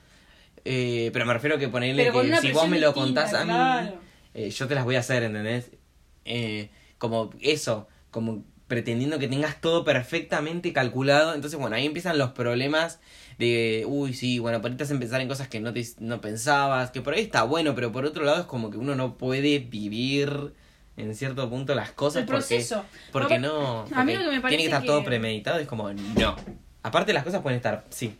Eh, 0.65 1.09
pero 1.13 1.25
me 1.25 1.33
refiero 1.33 1.57
que 1.57 1.67
ponerle 1.67 2.05
que 2.11 2.35
si 2.41 2.51
vos 2.51 2.67
me 2.67 2.79
lo 2.79 2.93
distinta, 2.93 3.23
contás 3.23 3.33
a 3.33 3.45
mí, 3.45 3.53
claro. 3.53 3.99
eh, 4.33 4.49
yo 4.49 4.67
te 4.67 4.75
las 4.75 4.83
voy 4.85 4.95
a 4.95 4.99
hacer, 4.99 5.23
¿entendés? 5.23 5.71
Eh, 6.25 6.69
como 6.97 7.29
eso, 7.41 7.87
como 8.11 8.43
pretendiendo 8.67 9.17
que 9.17 9.27
tengas 9.27 9.59
todo 9.61 9.83
perfectamente 9.83 10.71
calculado. 10.73 11.33
Entonces, 11.33 11.59
bueno, 11.59 11.75
ahí 11.75 11.85
empiezan 11.87 12.17
los 12.19 12.31
problemas 12.31 12.99
de, 13.39 13.83
uy, 13.87 14.13
sí, 14.13 14.37
bueno, 14.37 14.61
por 14.61 14.69
ahí 14.69 14.77
te 14.77 14.83
hacen 14.83 14.99
pensar 14.99 15.21
en 15.21 15.27
cosas 15.27 15.47
que 15.47 15.59
no, 15.59 15.73
te, 15.73 15.83
no 15.99 16.21
pensabas, 16.21 16.91
que 16.91 17.01
por 17.01 17.13
ahí 17.15 17.21
está 17.21 17.43
bueno, 17.43 17.73
pero 17.73 17.91
por 17.91 18.05
otro 18.05 18.23
lado 18.25 18.41
es 18.41 18.45
como 18.45 18.69
que 18.69 18.77
uno 18.77 18.95
no 18.95 19.17
puede 19.17 19.57
vivir 19.59 20.53
en 20.97 21.15
cierto 21.15 21.49
punto 21.49 21.73
las 21.73 21.91
cosas 21.91 22.21
El 22.23 22.25
porque, 22.27 22.37
proceso. 22.39 22.83
porque 23.11 23.35
A- 23.35 23.39
no, 23.39 23.81
a 23.91 24.03
mí 24.03 24.13
porque 24.13 24.15
lo 24.17 24.29
que 24.29 24.39
me 24.39 24.49
tiene 24.49 24.57
que 24.57 24.65
estar 24.65 24.81
que- 24.81 24.87
todo 24.87 25.03
premeditado, 25.03 25.57
es 25.59 25.67
como, 25.67 25.91
no. 25.91 26.35
Aparte 26.83 27.11
las 27.13 27.23
cosas 27.23 27.41
pueden 27.41 27.57
estar, 27.57 27.85
sí. 27.89 28.15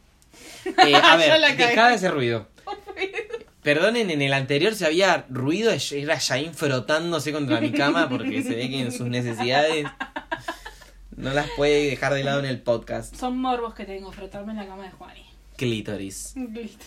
Eh, 0.86 0.96
a 0.96 1.16
ver, 1.18 1.40
la 1.40 1.50
cagué. 1.56 1.68
dejá 1.68 1.90
de 1.90 1.96
hacer 1.96 2.12
ruido. 2.14 2.48
Perdonen, 3.64 4.10
en 4.10 4.22
el 4.22 4.34
anterior 4.34 4.74
si 4.74 4.86
había 4.86 5.26
ruido, 5.30 5.72
era 5.92 6.20
Jain 6.20 6.54
frotándose 6.54 7.32
contra 7.34 7.60
mi 7.60 7.72
cama 7.72 8.08
porque 8.08 8.42
se 8.42 8.56
ve 8.56 8.70
que 8.70 8.80
en 8.82 8.92
sus 8.92 9.08
necesidades 9.08 9.86
no 11.16 11.34
las 11.34 11.50
puede 11.58 11.90
dejar 11.90 12.14
de 12.14 12.24
lado 12.24 12.40
en 12.40 12.46
el 12.46 12.62
podcast. 12.62 13.14
Son 13.16 13.38
morbos 13.38 13.74
que 13.74 13.84
tengo, 13.86 14.12
frotarme 14.14 14.54
en 14.54 14.60
la 14.60 14.66
cama 14.68 14.84
de 14.84 14.92
Juani. 14.92 15.26
Clítoris. 15.58 16.34
Listo. 16.54 16.86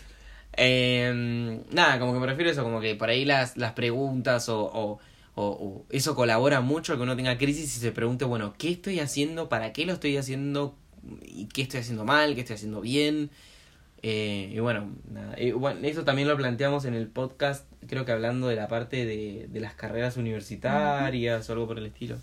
Eh, 0.57 1.61
nada, 1.71 1.99
como 1.99 2.15
que 2.15 2.21
me 2.21 2.27
refiero 2.27 2.49
a 2.49 2.53
eso, 2.53 2.63
como 2.63 2.81
que 2.81 2.95
por 2.95 3.11
ahí 3.11 3.25
las, 3.27 3.57
las 3.59 3.73
preguntas 3.73 4.49
o, 4.49 4.61
o, 4.65 4.99
o- 5.35 5.45
o 5.45 5.87
eso 5.91 6.15
colabora 6.15 6.61
mucho 6.63 6.95
a 6.95 6.97
que 6.97 7.03
uno 7.03 7.17
tenga 7.17 7.37
crisis 7.37 7.77
y 7.77 7.81
se 7.81 7.93
pregunte, 7.93 8.25
bueno, 8.25 8.55
¿qué 8.59 8.71
estoy 8.71 9.01
haciendo? 9.01 9.49
¿Para 9.51 9.73
qué 9.75 9.85
lo 9.85 9.93
estoy 9.93 10.17
haciendo? 10.17 10.75
¿Y 11.23 11.47
qué 11.47 11.63
estoy 11.63 11.81
haciendo 11.81 12.05
mal? 12.05 12.35
¿Qué 12.35 12.41
estoy 12.43 12.55
haciendo 12.55 12.81
bien? 12.81 13.31
Eh, 14.03 14.51
y 14.55 14.59
bueno, 14.59 14.91
nada. 15.11 15.37
Bueno, 15.55 15.81
eso 15.87 16.05
también 16.05 16.27
lo 16.29 16.37
planteamos 16.37 16.85
en 16.85 16.95
el 16.95 17.07
podcast, 17.07 17.67
creo 17.87 18.05
que 18.05 18.13
hablando 18.13 18.49
de 18.49 18.57
la 18.57 18.67
parte 18.69 19.05
de, 19.07 19.47
de 19.49 19.61
las 19.61 19.75
carreras 19.75 20.17
universitarias 20.17 21.49
o 21.49 21.53
algo 21.53 21.67
por 21.67 21.79
el 21.79 21.87
estilo. 21.87 22.19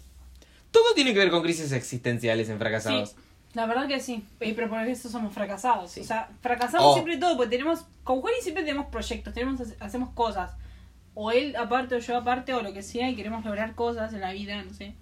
Todo 0.72 0.94
tiene 0.94 1.14
que 1.14 1.20
ver 1.20 1.32
con 1.32 1.42
crisis 1.42 1.72
existenciales 1.72 2.50
en 2.50 2.60
fracasados. 2.60 3.10
Sí, 3.12 3.16
la 3.54 3.66
verdad 3.66 3.88
que 3.88 4.00
sí. 4.00 4.24
Y 4.42 4.54
Pero 4.54 4.70
por 4.70 4.80
eso 4.88 5.10
somos 5.10 5.34
fracasados. 5.34 5.92
Sí. 5.92 6.02
O 6.02 6.04
sea, 6.04 6.30
fracasamos 6.42 6.86
Oh. 6.88 6.94
siempre 6.94 7.18
todo, 7.18 7.38
porque 7.38 7.52
tenemos. 7.52 7.86
Con 8.04 8.22
Juani 8.22 8.38
siempre 8.42 8.64
tenemos 8.64 8.88
proyectos, 8.88 9.34
tenemos 9.34 9.62
hacemos 9.80 10.10
cosas. 10.12 10.52
O 11.16 11.32
él 11.32 11.56
aparte 11.56 11.96
o 11.96 12.00
yo 12.00 12.16
aparte 12.18 12.54
o 12.54 12.62
lo 12.62 12.74
que 12.74 12.84
sea, 12.84 13.10
y 13.10 13.16
queremos 13.16 13.44
lograr 13.44 13.74
cosas 13.74 14.14
en 14.14 14.22
la 14.22 14.32
vida, 14.32 14.62
no 14.64 14.74
sé. 14.74 14.94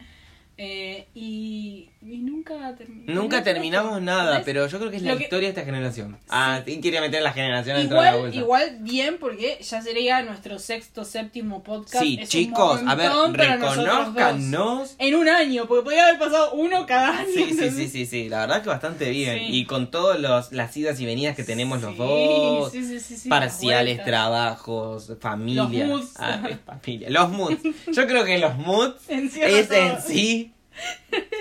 Eh, 0.60 1.06
y, 1.14 1.90
y 2.02 2.18
nunca 2.18 2.76
terminamos. 2.76 3.14
Nunca 3.24 3.44
terminamos 3.44 4.02
nada, 4.02 4.42
pero 4.44 4.66
yo 4.68 4.80
creo 4.80 4.90
que 4.90 4.98
es 4.98 5.04
la 5.04 5.16
que- 5.16 5.24
historia 5.26 5.50
de 5.50 5.54
esta 5.54 5.64
generación. 5.64 6.18
Ah, 6.30 6.62
¿quién 6.66 6.82
quería 6.82 7.00
meter 7.00 7.22
la 7.22 7.32
generación 7.32 7.78
dentro 7.78 7.98
de 7.98 8.04
la 8.04 8.10
Igual, 8.10 8.22
bolsa? 8.24 8.40
igual 8.40 8.78
bien, 8.82 9.18
porque 9.20 9.60
ya 9.62 9.82
sería 9.84 10.24
nuestro 10.24 10.58
sexto, 10.58 11.06
séptimo 11.06 11.62
podcast. 11.62 12.04
Sí, 12.04 12.18
Es 12.20 12.30
chicos, 12.30 12.82
a 12.88 12.96
ver, 12.96 13.12
reconozcanos. 13.34 14.96
En 15.00 15.16
un 15.16 15.30
año, 15.30 15.68
porque 15.68 15.84
podía 15.84 16.08
haber 16.08 16.20
pasado 16.20 16.54
uno 16.54 16.86
cada 16.86 17.20
año. 17.20 17.28
Sí, 17.34 17.54
sí, 17.54 17.70
sí, 17.72 17.88
sí, 17.88 18.06
sí, 18.06 18.30
la 18.30 18.40
verdad 18.42 18.64
que 18.64 18.70
bastante 18.70 19.10
bien. 19.10 19.38
Sí. 19.40 19.46
Y 19.60 19.66
con 19.66 19.92
todas 19.92 20.52
las 20.52 20.78
idas 20.78 21.00
y 21.00 21.06
venidas 21.06 21.36
que 21.36 21.44
tenemos 21.44 21.82
los 21.82 21.92
Sí, 21.92 21.98
dos, 21.98 22.72
sí, 22.72 22.84
sí, 22.84 23.00
sí, 23.00 23.16
sí, 23.18 23.30
parciales, 23.30 24.04
trabajos, 24.04 25.14
familia. 25.20 25.86
Los 25.86 26.02
moods. 26.02 26.14
Ah, 26.18 26.42
familia. 26.66 27.10
Los 27.10 27.30
moods. 27.30 27.62
Yo 27.94 28.08
creo 28.08 28.26
que 28.26 28.38
los 28.38 28.56
moods 28.58 28.96
es 29.08 29.36
en 29.72 30.02
sí. 30.02 30.47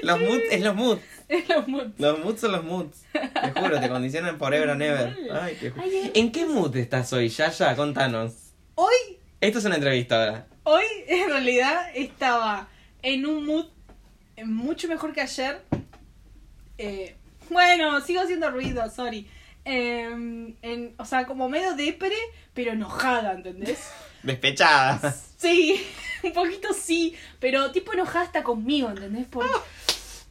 Los 0.02 0.21
moods 0.21 0.45
es 0.50 0.61
los 0.62 0.75
moods. 0.75 1.02
Los 1.49 1.66
moods. 1.69 1.93
Los 1.99 2.19
moods 2.21 2.40
son 2.40 2.52
los 2.52 2.64
moods. 2.64 3.02
Te 3.12 3.61
juro, 3.61 3.81
te 3.81 3.88
condicionan 3.88 4.38
forever 4.38 4.71
and 4.71 4.83
ever. 4.83 5.16
Ay, 5.33 5.57
ju- 5.61 5.73
Ay, 5.83 5.90
ay. 6.05 6.11
¿En 6.14 6.31
qué 6.33 6.47
mood 6.47 6.76
estás 6.76 7.12
hoy, 7.12 7.28
Yaya? 7.28 7.75
Contanos. 7.75 8.33
Hoy, 8.76 8.95
Esto 9.40 9.59
es 9.59 9.64
una 9.64 9.75
entrevista 9.76 10.21
ahora. 10.21 10.47
hoy 10.64 10.85
en 11.09 11.28
realidad 11.31 11.90
estaba 11.95 12.69
en 13.02 13.26
un 13.26 13.45
mood 13.47 13.66
mucho 14.45 14.87
mejor 14.88 15.12
que 15.12 15.21
ayer. 15.23 15.62
Eh, 16.78 17.16
bueno, 17.50 18.00
sigo 18.02 18.21
haciendo 18.21 18.50
ruido, 18.50 18.88
sorry. 18.90 19.28
Eh, 19.64 20.55
en- 20.62 20.95
o 20.99 21.05
sea, 21.05 21.26
como 21.26 21.49
medio 21.49 21.75
depre, 21.75 22.14
pero 22.55 22.73
enojada, 22.73 23.33
¿entendés? 23.33 23.90
Despechada. 24.23 25.14
Sí, 25.37 25.85
un 26.23 26.33
poquito 26.33 26.69
sí, 26.73 27.14
pero 27.40 27.71
tipo 27.73 27.93
enojada 27.93 28.25
hasta 28.25 28.43
conmigo, 28.43 28.88
¿entendés? 28.88 29.26
Por, 29.26 29.47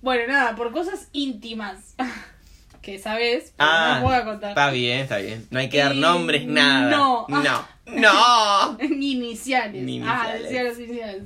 bueno, 0.01 0.31
nada, 0.31 0.55
por 0.55 0.71
cosas 0.71 1.07
íntimas. 1.13 1.95
Que 2.81 2.99
sabes, 2.99 3.51
pero 3.57 3.67
Ah, 3.71 3.95
no 3.99 4.05
voy 4.05 4.13
a 4.15 4.23
contar. 4.23 4.49
está 4.51 4.69
bien, 4.69 4.99
está 4.99 5.17
bien. 5.17 5.47
No 5.49 5.57
hay 5.57 5.69
que 5.69 5.79
dar 5.79 5.95
Y- 5.95 5.99
nombres, 5.99 6.45
nada. 6.45 6.91
no. 6.91 7.25
No. 7.29 7.67
No. 7.87 8.77
Ni 8.77 9.13
iniciales. 9.13 9.81
Ni 9.83 10.01
Ah, 10.03 10.35
iniciales. 10.37 10.43
decía 10.43 10.63
las 10.63 10.79
iniciales. 10.79 11.23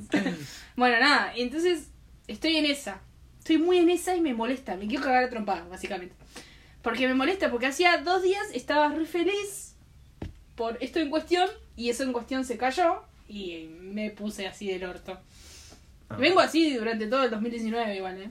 bueno, 0.77 0.99
nada, 1.01 1.33
entonces 1.35 1.89
estoy 2.27 2.55
en 2.55 2.65
esa. 2.65 3.01
Estoy 3.39 3.57
muy 3.57 3.77
en 3.77 3.89
esa 3.89 4.15
y 4.15 4.21
me 4.21 4.33
molesta. 4.33 4.77
Me 4.77 4.87
quiero 4.87 5.03
cagar 5.03 5.25
a 5.25 5.29
trompadas, 5.29 5.67
básicamente. 5.69 6.15
Porque 6.81 7.07
me 7.09 7.13
molesta, 7.13 7.51
porque 7.51 7.65
hacía 7.67 7.97
dos 7.97 8.23
días 8.23 8.43
estaba 8.53 8.87
re 8.87 9.05
feliz 9.05 9.75
por 10.55 10.77
esto 10.81 10.99
en 10.99 11.09
cuestión 11.09 11.49
y 11.75 11.89
eso 11.89 12.03
en 12.03 12.13
cuestión 12.13 12.45
se 12.45 12.57
cayó 12.57 13.03
y 13.29 13.67
me 13.79 14.09
puse 14.09 14.47
así 14.47 14.67
del 14.67 14.83
orto. 14.83 15.17
Ah. 16.09 16.17
Vengo 16.17 16.39
así 16.39 16.73
durante 16.73 17.07
todo 17.07 17.23
el 17.23 17.29
2019 17.29 17.95
igual, 17.95 18.21
¿eh? 18.21 18.29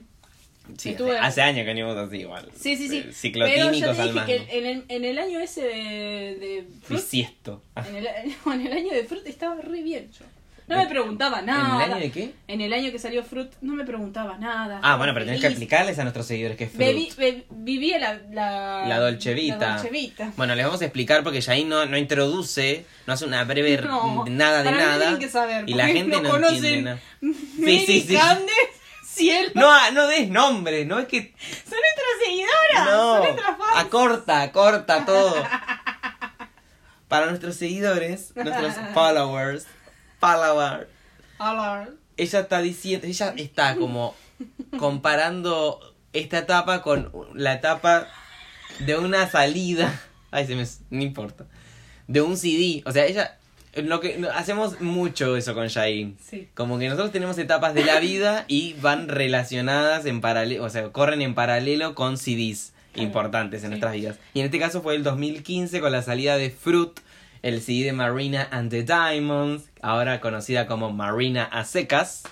Sí, 0.77 0.89
Estuve- 0.89 1.17
hace, 1.17 1.41
años 1.41 1.61
que 1.61 1.65
venimos 1.65 1.97
así 1.97 2.17
igual. 2.17 2.47
Sí, 2.55 2.75
sí, 2.77 2.87
sí. 2.89 2.97
Eh, 2.97 3.01
Pero 3.03 3.13
Ciclotímicos 3.15 3.79
ya 3.79 4.03
te 4.03 4.13
dije 4.13 4.25
que 4.25 4.57
en 4.59 4.65
el, 4.65 4.85
en 4.87 5.05
el 5.05 5.17
año 5.17 5.39
ese 5.39 5.63
de, 5.63 6.35
de 6.35 6.67
Fruit. 6.83 7.27
Ah, 7.75 7.85
en 7.87 7.95
el, 7.95 8.07
en 8.45 8.67
el 8.67 8.73
año 8.73 8.93
de 8.93 9.03
Fruit 9.05 9.25
estaba 9.25 9.59
re 9.61 9.81
bien 9.81 10.11
yo. 10.11 10.25
No 10.69 10.77
me 10.77 10.85
preguntaba 10.87 11.41
nada. 11.41 11.75
¿En 11.75 11.81
el 11.81 11.91
año 11.93 12.01
de 12.03 12.11
qué? 12.11 12.33
En 12.47 12.61
el 12.61 12.71
año 12.73 12.91
que 12.91 12.99
salió 12.99 13.23
Fruit 13.23 13.51
no 13.61 13.73
me 13.73 13.83
preguntaba 13.83 14.37
nada. 14.37 14.79
Ah, 14.83 14.95
bueno, 14.97 15.13
pero 15.13 15.25
tenés 15.25 15.41
que 15.41 15.47
explicarles 15.47 15.97
a 15.99 16.03
nuestros 16.03 16.27
seguidores 16.27 16.57
qué 16.57 16.65
es 16.65 16.71
Fruit. 16.71 17.15
Be- 17.17 17.45
vivía 17.49 17.97
la, 17.99 18.19
la, 18.31 18.85
La 18.87 18.99
Dolce 18.99 19.33
Vita. 19.33 19.57
la 19.57 19.71
Dolce 19.73 19.89
Vita. 19.89 20.31
Bueno, 20.37 20.55
les 20.55 20.65
vamos 20.65 20.81
a 20.81 20.85
explicar 20.85 21.23
porque 21.23 21.41
Yain 21.41 21.67
no, 21.67 21.85
no 21.85 21.97
introduce, 21.97 22.85
no 23.07 23.13
hace 23.13 23.25
una 23.25 23.43
breve 23.43 23.81
No, 23.81 24.25
nada 24.29 24.63
de 24.63 24.71
nada. 24.71 24.99
tienen 24.99 25.19
que 25.19 25.29
saber, 25.29 25.67
y 25.67 25.73
la 25.73 25.87
gente 25.87 26.15
no 26.17 26.21
no, 26.21 26.29
conocen 26.29 26.55
entiende 26.55 26.81
nada. 26.83 26.99
Sí, 27.65 28.03
sí. 28.07 28.15
Candes, 28.15 28.53
cielo. 29.05 29.49
No, 29.55 29.71
ah, 29.71 29.89
no 29.91 30.07
des 30.07 30.29
nombre, 30.29 30.85
no 30.85 30.99
es 30.99 31.07
que. 31.07 31.33
Son 31.39 31.77
nuestras 31.79 32.23
seguidoras. 32.23 32.85
No, 32.85 33.13
Son 33.15 33.23
nuestras 33.23 33.57
fans. 33.57 33.71
acorta, 33.85 34.41
acorta 34.43 35.05
todo. 35.05 35.35
Para 37.07 37.25
nuestros 37.25 37.55
seguidores, 37.55 38.33
nuestros 38.35 38.75
followers, 38.93 39.65
followers, 40.19 40.87
Hola. 41.39 41.89
ella 42.17 42.39
está 42.39 42.61
diciendo, 42.61 43.07
ella 43.07 43.33
está 43.37 43.75
como 43.75 44.15
comparando 44.77 45.79
esta 46.13 46.39
etapa 46.39 46.81
con 46.81 47.11
la 47.33 47.53
etapa 47.53 48.07
de 48.79 48.97
una 48.97 49.29
salida. 49.29 50.01
Ay, 50.31 50.45
se 50.47 50.55
me. 50.55 50.65
No 50.89 51.03
importa. 51.03 51.45
De 52.07 52.21
un 52.21 52.37
CD. 52.37 52.81
O 52.85 52.91
sea, 52.91 53.05
ella. 53.05 53.35
Lo 53.75 53.99
que 53.99 54.19
hacemos 54.33 54.81
mucho 54.81 55.37
eso 55.37 55.53
con 55.53 55.69
Jain. 55.69 56.17
Sí. 56.27 56.49
Como 56.55 56.79
que 56.79 56.85
nosotros 56.89 57.11
tenemos 57.11 57.37
etapas 57.37 57.75
de 57.75 57.85
la 57.85 57.99
vida 57.99 58.45
y 58.47 58.73
van 58.81 59.07
relacionadas 59.07 60.05
en 60.07 60.21
paralelo, 60.21 60.63
o 60.63 60.69
sea, 60.71 60.89
corren 60.91 61.21
en 61.21 61.35
paralelo 61.35 61.93
con 61.93 62.17
CDs 62.17 62.73
Claro, 62.93 63.07
importantes 63.07 63.59
en 63.61 63.67
sí. 63.67 63.69
nuestras 63.69 63.93
vidas. 63.93 64.17
Y 64.33 64.39
en 64.39 64.47
este 64.47 64.57
caso 64.57 64.81
fue 64.81 64.95
el 64.95 65.03
2015 65.03 65.79
con 65.81 65.91
la 65.91 66.01
salida 66.01 66.35
de 66.37 66.49
Fruit, 66.49 66.99
el 67.43 67.61
CD 67.61 67.85
de 67.85 67.93
Marina 67.93 68.47
and 68.49 68.71
the 68.71 68.81
Diamonds, 68.81 69.68
ahora 69.81 70.19
conocida 70.19 70.67
como 70.67 70.91
Marina 70.91 71.43
a 71.51 71.65
secas. 71.65 72.23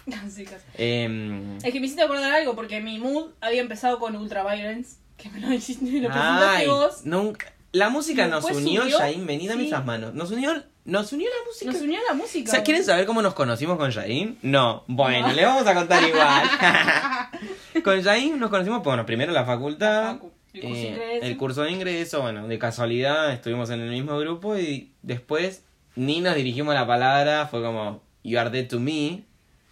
Em, 0.77 1.57
Es 1.57 1.71
que 1.71 1.79
me 1.79 1.85
hiciste 1.85 2.03
acordar 2.03 2.31
algo 2.31 2.55
porque 2.55 2.81
mi 2.81 2.99
mood 2.99 3.31
había 3.41 3.61
empezado 3.61 3.99
con 3.99 4.15
Ultraviolence, 4.15 4.97
que 5.17 5.29
me 5.29 5.39
lo 5.39 5.53
hiciste, 5.53 5.85
lo 5.85 6.09
ay, 6.11 6.65
presentaste 6.65 6.67
vos. 6.67 7.05
nunca, 7.05 7.53
la 7.71 7.89
música 7.89 8.27
nos 8.27 8.45
unió, 8.45 8.83
subió, 8.83 8.97
Jain, 8.97 9.25
venid 9.25 9.49
a 9.49 9.53
sí. 9.53 9.59
mis 9.59 9.85
manos. 9.85 10.13
Nos 10.13 10.31
unió, 10.31 10.63
nos 10.85 11.11
unió 11.11 11.29
la 11.29 11.45
música. 11.47 11.71
Nos 11.71 11.81
unió 11.81 11.99
la 12.07 12.13
música. 12.15 12.49
O 12.49 12.53
sea, 12.53 12.63
¿Quieren 12.63 12.83
saber 12.83 13.05
cómo 13.05 13.21
nos 13.21 13.33
conocimos 13.33 13.77
con 13.77 13.91
Jain? 13.91 14.37
No. 14.41 14.83
Bueno, 14.87 15.31
le 15.33 15.45
vamos 15.45 15.67
a 15.67 15.73
contar 15.73 16.01
igual. 16.03 16.43
con 17.83 18.01
Jain 18.01 18.39
nos 18.39 18.49
conocimos, 18.49 18.83
bueno, 18.83 19.05
primero 19.05 19.31
la 19.33 19.45
facultad. 19.45 20.03
La 20.03 20.13
facu, 20.13 20.31
el 20.53 20.61
curso 20.61 20.81
eh, 20.81 21.19
el 21.21 21.37
curso 21.37 21.63
de 21.63 21.71
ingreso, 21.71 22.21
bueno, 22.21 22.47
de 22.47 22.57
casualidad 22.57 23.31
estuvimos 23.31 23.69
en 23.69 23.81
el 23.81 23.89
mismo 23.89 24.17
grupo 24.17 24.57
y 24.57 24.93
después 25.03 25.63
ni 25.97 26.21
nos 26.21 26.35
dirigimos 26.35 26.73
la 26.73 26.87
palabra, 26.87 27.47
fue 27.47 27.61
como, 27.61 28.01
you 28.23 28.39
are 28.39 28.49
dead 28.49 28.67
to 28.67 28.79
me, 28.79 29.23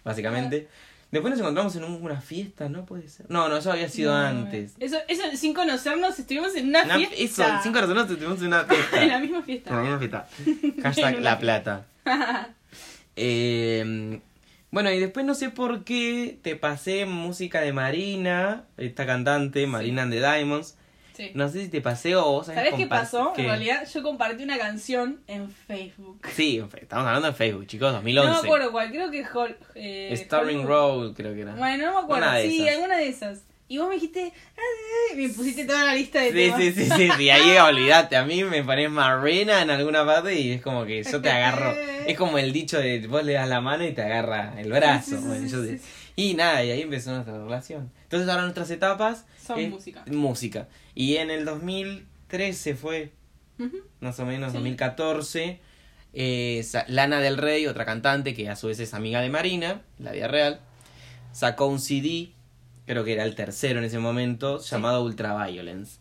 básicamente. 0.04 0.68
Después 1.12 1.30
nos 1.30 1.40
encontramos 1.40 1.74
en 1.76 1.84
un- 1.84 2.02
una 2.02 2.20
fiesta, 2.20 2.68
¿no 2.68 2.84
puede 2.84 3.08
ser? 3.08 3.26
No, 3.30 3.48
no, 3.48 3.56
eso 3.58 3.70
había 3.70 3.88
sido 3.88 4.12
No, 4.12 4.26
antes. 4.26 4.74
Eso, 4.80 4.98
eso, 5.08 5.22
sin 5.36 5.54
conocernos, 5.54 6.18
estuvimos 6.18 6.54
en 6.56 6.68
una, 6.68 6.82
Una- 6.82 6.96
fiesta. 6.98 7.14
eso, 7.16 7.44
cinco 7.62 7.78
personas 7.78 8.10
estuvimos 8.10 8.40
en 8.40 8.48
una 8.48 8.64
fiesta. 8.68 9.02
En 9.02 9.08
la 9.08 9.18
misma 9.20 9.38
En 9.38 9.44
fiesta. 9.44 9.74
la 9.74 9.80
misma 9.82 9.98
fiesta. 9.98 10.28
Hashtag 10.82 11.14
En 11.16 11.24
La 11.24 11.38
Plata. 11.38 11.86
Eh, 13.18 14.20
bueno, 14.70 14.90
y 14.92 14.98
después 14.98 15.24
no 15.24 15.34
sé 15.34 15.48
por 15.50 15.84
qué 15.84 16.38
te 16.42 16.54
pasé 16.56 17.06
música 17.06 17.60
de 17.62 17.72
Marina, 17.72 18.64
esta 18.76 19.06
cantante, 19.06 19.66
Marina 19.66 20.02
and 20.02 20.12
the 20.12 20.18
Diamonds. 20.20 20.76
Sí. 21.16 21.30
No 21.34 21.48
sé 21.48 21.62
si 21.62 21.68
te 21.68 21.80
pasé 21.80 22.14
o 22.14 22.24
vos 22.24 22.46
¿Sabés 22.46 22.74
qué 22.74 22.86
pasó? 22.86 23.32
En 23.36 23.46
realidad, 23.46 23.88
yo 23.92 24.02
compartí 24.02 24.42
una 24.44 24.58
canción 24.58 25.20
en 25.26 25.50
Facebook. 25.50 26.20
Sí, 26.34 26.62
estamos 26.80 27.06
hablando 27.06 27.28
en 27.28 27.34
Facebook, 27.34 27.66
chicos, 27.66 27.88
No 27.88 27.94
2011. 28.00 28.30
me 28.42 28.46
acuerdo 28.48 28.72
cuál, 28.72 28.90
creo 28.90 29.10
que 29.10 29.24
Hol, 29.32 29.56
eh, 29.74 30.12
Starring. 30.16 30.66
Road, 30.66 31.14
creo 31.14 31.34
que 31.34 31.40
era. 31.40 31.54
Bueno, 31.54 31.86
no 31.86 31.92
me 31.94 31.98
acuerdo. 32.00 32.26
Una 32.26 32.36
de 32.36 32.48
sí, 32.50 32.62
esas. 32.62 32.74
alguna 32.74 32.96
de 32.98 33.08
esas. 33.08 33.40
Y 33.68 33.78
vos 33.78 33.88
me 33.88 33.94
dijiste, 33.94 34.32
"Ah", 34.56 35.14
me 35.16 35.28
pusiste 35.28 35.64
toda 35.64 35.84
la 35.86 35.94
lista 35.94 36.20
de 36.20 36.28
Sí, 36.30 36.34
temas. 36.36 36.60
sí, 36.60 36.72
sí, 36.72 36.88
sí, 36.96 37.10
sí, 37.16 37.30
ahí 37.30 37.56
olvídate, 37.66 38.16
a 38.16 38.24
mí 38.24 38.44
me 38.44 38.62
pones 38.62 38.88
Marina 38.90 39.60
en 39.62 39.70
alguna 39.70 40.04
parte 40.06 40.38
y 40.38 40.52
es 40.52 40.62
como 40.62 40.84
que 40.84 41.02
yo 41.02 41.20
te 41.20 41.30
agarro, 41.32 41.74
es 42.06 42.16
como 42.16 42.38
el 42.38 42.52
dicho 42.52 42.78
de 42.78 43.04
vos 43.08 43.24
le 43.24 43.32
das 43.32 43.48
la 43.48 43.60
mano 43.60 43.84
y 43.84 43.92
te 43.92 44.02
agarra 44.02 44.54
el 44.58 44.70
brazo. 44.70 45.20
Bueno, 45.20 45.48
yo 45.48 45.64
sí. 45.64 45.80
Y 46.16 46.34
nada, 46.34 46.64
y 46.64 46.70
ahí 46.70 46.80
empezó 46.82 47.12
nuestra 47.12 47.36
relación. 47.38 47.92
Entonces 48.04 48.28
ahora 48.28 48.42
nuestras 48.42 48.70
etapas 48.70 49.26
Son 49.44 49.60
es 49.60 49.70
música. 49.70 50.02
música. 50.06 50.68
Y 50.94 51.16
en 51.16 51.30
el 51.30 51.44
2013 51.44 52.74
fue, 52.74 53.12
más 54.00 54.18
o 54.18 54.24
menos, 54.26 54.52
Sí. 54.52 54.58
2014, 54.58 55.60
eh, 56.14 56.64
Lana 56.88 57.20
del 57.20 57.36
Rey, 57.36 57.66
otra 57.66 57.84
cantante 57.84 58.34
que 58.34 58.48
a 58.48 58.56
su 58.56 58.68
vez 58.68 58.80
es 58.80 58.94
amiga 58.94 59.20
de 59.20 59.28
Marina, 59.28 59.82
la 59.98 60.12
vida 60.12 60.26
real, 60.28 60.60
sacó 61.32 61.66
un 61.66 61.78
CD, 61.80 62.30
creo 62.86 63.04
que 63.04 63.12
era 63.12 63.24
el 63.24 63.34
tercero 63.34 63.78
en 63.78 63.84
ese 63.84 63.98
momento, 63.98 64.60
llamado 64.62 65.04
Ultraviolence. 65.04 65.98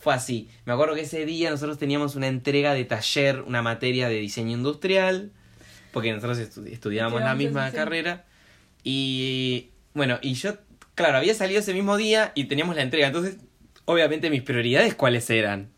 Fue 0.00 0.14
así. 0.14 0.48
Me 0.64 0.72
acuerdo 0.72 0.94
que 0.94 1.02
ese 1.02 1.24
día 1.26 1.50
nosotros 1.50 1.78
teníamos 1.78 2.16
una 2.16 2.26
entrega 2.26 2.72
de 2.74 2.84
taller, 2.84 3.42
una 3.42 3.62
materia 3.62 4.08
de 4.08 4.16
diseño 4.16 4.56
industrial, 4.56 5.30
porque 5.92 6.10
nosotros 6.12 6.38
estu- 6.38 6.66
estudiábamos 6.66 7.20
la 7.20 7.34
misma 7.34 7.70
carrera. 7.70 8.24
Y 8.84 9.70
bueno, 9.94 10.18
y 10.22 10.34
yo, 10.34 10.54
claro, 10.94 11.18
había 11.18 11.34
salido 11.34 11.60
ese 11.60 11.74
mismo 11.74 11.96
día 11.96 12.32
y 12.34 12.44
teníamos 12.44 12.76
la 12.76 12.82
entrega. 12.82 13.08
Entonces, 13.08 13.36
obviamente 13.84 14.30
mis 14.30 14.42
prioridades 14.42 14.94
cuáles 14.94 15.28
eran. 15.30 15.70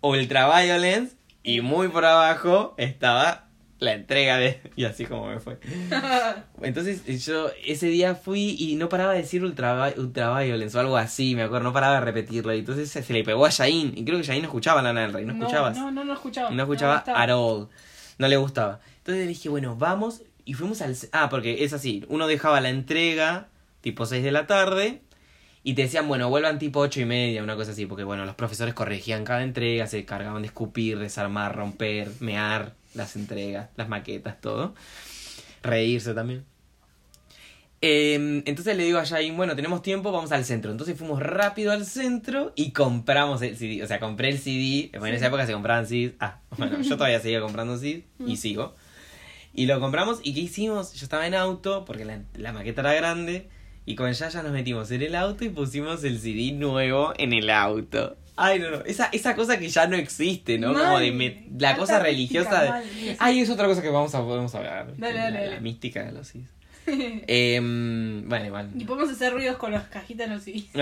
Ultraviolence 0.00 1.16
y 1.42 1.60
muy 1.60 1.88
por 1.88 2.04
abajo 2.04 2.74
estaba 2.78 3.48
la 3.78 3.92
entrega 3.92 4.38
de... 4.38 4.60
Y 4.76 4.84
así 4.84 5.06
como 5.06 5.26
me 5.26 5.40
fue. 5.40 5.58
Entonces 6.62 7.24
yo 7.24 7.50
ese 7.64 7.86
día 7.86 8.14
fui 8.14 8.56
y 8.58 8.76
no 8.76 8.88
paraba 8.88 9.12
de 9.12 9.22
decir 9.22 9.44
ultra, 9.44 9.92
ultraviolence 9.96 10.76
o 10.76 10.80
algo 10.80 10.96
así, 10.96 11.34
me 11.34 11.42
acuerdo, 11.42 11.64
no 11.64 11.72
paraba 11.72 11.94
de 11.94 12.00
repetirlo. 12.00 12.54
Y 12.54 12.60
entonces 12.60 12.90
se 12.90 13.12
le 13.12 13.22
pegó 13.22 13.46
a 13.46 13.50
Jain. 13.50 13.92
Y 13.96 14.04
creo 14.04 14.18
que 14.18 14.24
Jain 14.24 14.42
no 14.42 14.48
escuchaba 14.48 14.82
Lana 14.82 15.02
del 15.02 15.12
Rey, 15.12 15.24
¿no 15.24 15.32
escuchabas? 15.32 15.76
No, 15.76 15.90
no, 15.90 16.04
no 16.04 16.12
escuchaba. 16.12 16.50
No 16.50 16.62
escuchaba 16.62 16.96
gustaba. 16.96 17.22
at 17.22 17.30
all. 17.30 17.68
No 18.18 18.26
le 18.26 18.36
gustaba. 18.36 18.80
Entonces 18.98 19.24
le 19.24 19.28
dije, 19.28 19.48
bueno, 19.48 19.76
vamos. 19.76 20.22
Y 20.48 20.54
fuimos 20.54 20.80
al... 20.80 20.96
Ah, 21.12 21.28
porque 21.28 21.62
es 21.62 21.74
así. 21.74 22.06
Uno 22.08 22.26
dejaba 22.26 22.62
la 22.62 22.70
entrega 22.70 23.48
tipo 23.82 24.06
6 24.06 24.24
de 24.24 24.32
la 24.32 24.46
tarde, 24.46 25.02
y 25.62 25.74
te 25.74 25.82
decían, 25.82 26.08
bueno, 26.08 26.30
vuelvan 26.30 26.58
tipo 26.58 26.80
ocho 26.80 27.00
y 27.00 27.04
media, 27.04 27.42
una 27.42 27.54
cosa 27.54 27.72
así, 27.72 27.84
porque 27.84 28.04
bueno, 28.04 28.24
los 28.24 28.34
profesores 28.34 28.72
corregían 28.72 29.24
cada 29.24 29.42
entrega, 29.42 29.86
se 29.86 30.04
cargaban 30.06 30.40
de 30.40 30.48
escupir, 30.48 30.98
desarmar, 30.98 31.54
romper, 31.54 32.10
mear 32.20 32.74
las 32.94 33.16
entregas, 33.16 33.68
las 33.76 33.88
maquetas, 33.88 34.40
todo. 34.40 34.74
Reírse 35.62 36.14
también. 36.14 36.44
Eh, 37.82 38.42
entonces 38.46 38.76
le 38.78 38.84
digo 38.84 38.98
a 38.98 39.04
Jaime, 39.04 39.36
bueno, 39.36 39.54
tenemos 39.54 39.82
tiempo, 39.82 40.10
vamos 40.10 40.32
al 40.32 40.46
centro. 40.46 40.70
Entonces 40.70 40.96
fuimos 40.96 41.20
rápido 41.20 41.72
al 41.72 41.84
centro 41.84 42.52
y 42.56 42.70
compramos 42.70 43.42
el 43.42 43.56
CD. 43.56 43.82
O 43.82 43.86
sea, 43.86 44.00
compré 44.00 44.30
el 44.30 44.38
CD. 44.38 44.88
Bueno, 44.92 45.08
en 45.08 45.14
esa 45.16 45.26
época 45.26 45.46
se 45.46 45.52
compraban 45.52 45.86
CDs. 45.86 46.14
Ah, 46.18 46.40
bueno, 46.56 46.80
yo 46.80 46.96
todavía 46.96 47.20
seguía 47.20 47.40
comprando 47.40 47.76
CDs 47.76 48.04
y 48.26 48.36
sigo. 48.38 48.74
Y 49.58 49.66
lo 49.66 49.80
compramos. 49.80 50.20
¿Y 50.22 50.34
qué 50.34 50.40
hicimos? 50.40 50.92
Yo 50.94 51.04
estaba 51.04 51.26
en 51.26 51.34
auto 51.34 51.84
porque 51.84 52.04
la, 52.04 52.20
la 52.36 52.52
maqueta 52.52 52.80
era 52.82 52.94
grande. 52.94 53.48
Y 53.86 53.96
con 53.96 54.12
Yaya 54.12 54.42
nos 54.42 54.52
metimos 54.52 54.90
en 54.92 55.02
el 55.02 55.14
auto 55.16 55.44
y 55.44 55.48
pusimos 55.48 56.04
el 56.04 56.20
CD 56.20 56.52
nuevo 56.52 57.12
en 57.18 57.32
el 57.32 57.50
auto. 57.50 58.16
Ay, 58.36 58.60
no, 58.60 58.70
no. 58.70 58.84
Esa, 58.84 59.06
esa 59.12 59.34
cosa 59.34 59.58
que 59.58 59.68
ya 59.68 59.88
no 59.88 59.96
existe, 59.96 60.58
¿no? 60.58 60.72
Como 60.74 61.00
de 61.00 61.10
me- 61.10 61.46
la 61.58 61.70
Alta 61.70 61.80
cosa 61.80 61.98
religiosa. 61.98 62.62
de- 62.62 62.68
mal, 62.68 62.84
sí. 62.84 63.16
Ay, 63.18 63.40
es 63.40 63.50
otra 63.50 63.66
cosa 63.66 63.82
que 63.82 63.88
vamos 63.88 64.14
a, 64.14 64.22
podemos 64.22 64.54
hablar. 64.54 64.94
Dale, 64.96 65.14
la, 65.16 65.22
dale, 65.24 65.40
la 65.40 65.44
dale. 65.46 65.60
mística 65.60 66.04
de 66.04 66.12
los 66.12 66.28
CDs. 66.28 66.48
Em, 67.26 68.28
bueno, 68.28 68.46
igual. 68.46 68.70
Y 68.78 68.84
podemos 68.84 69.10
hacer 69.12 69.32
ruidos 69.32 69.56
con 69.56 69.72
las 69.72 69.88
cajitas 69.88 70.28
no 70.28 70.38
sí. 70.38 70.70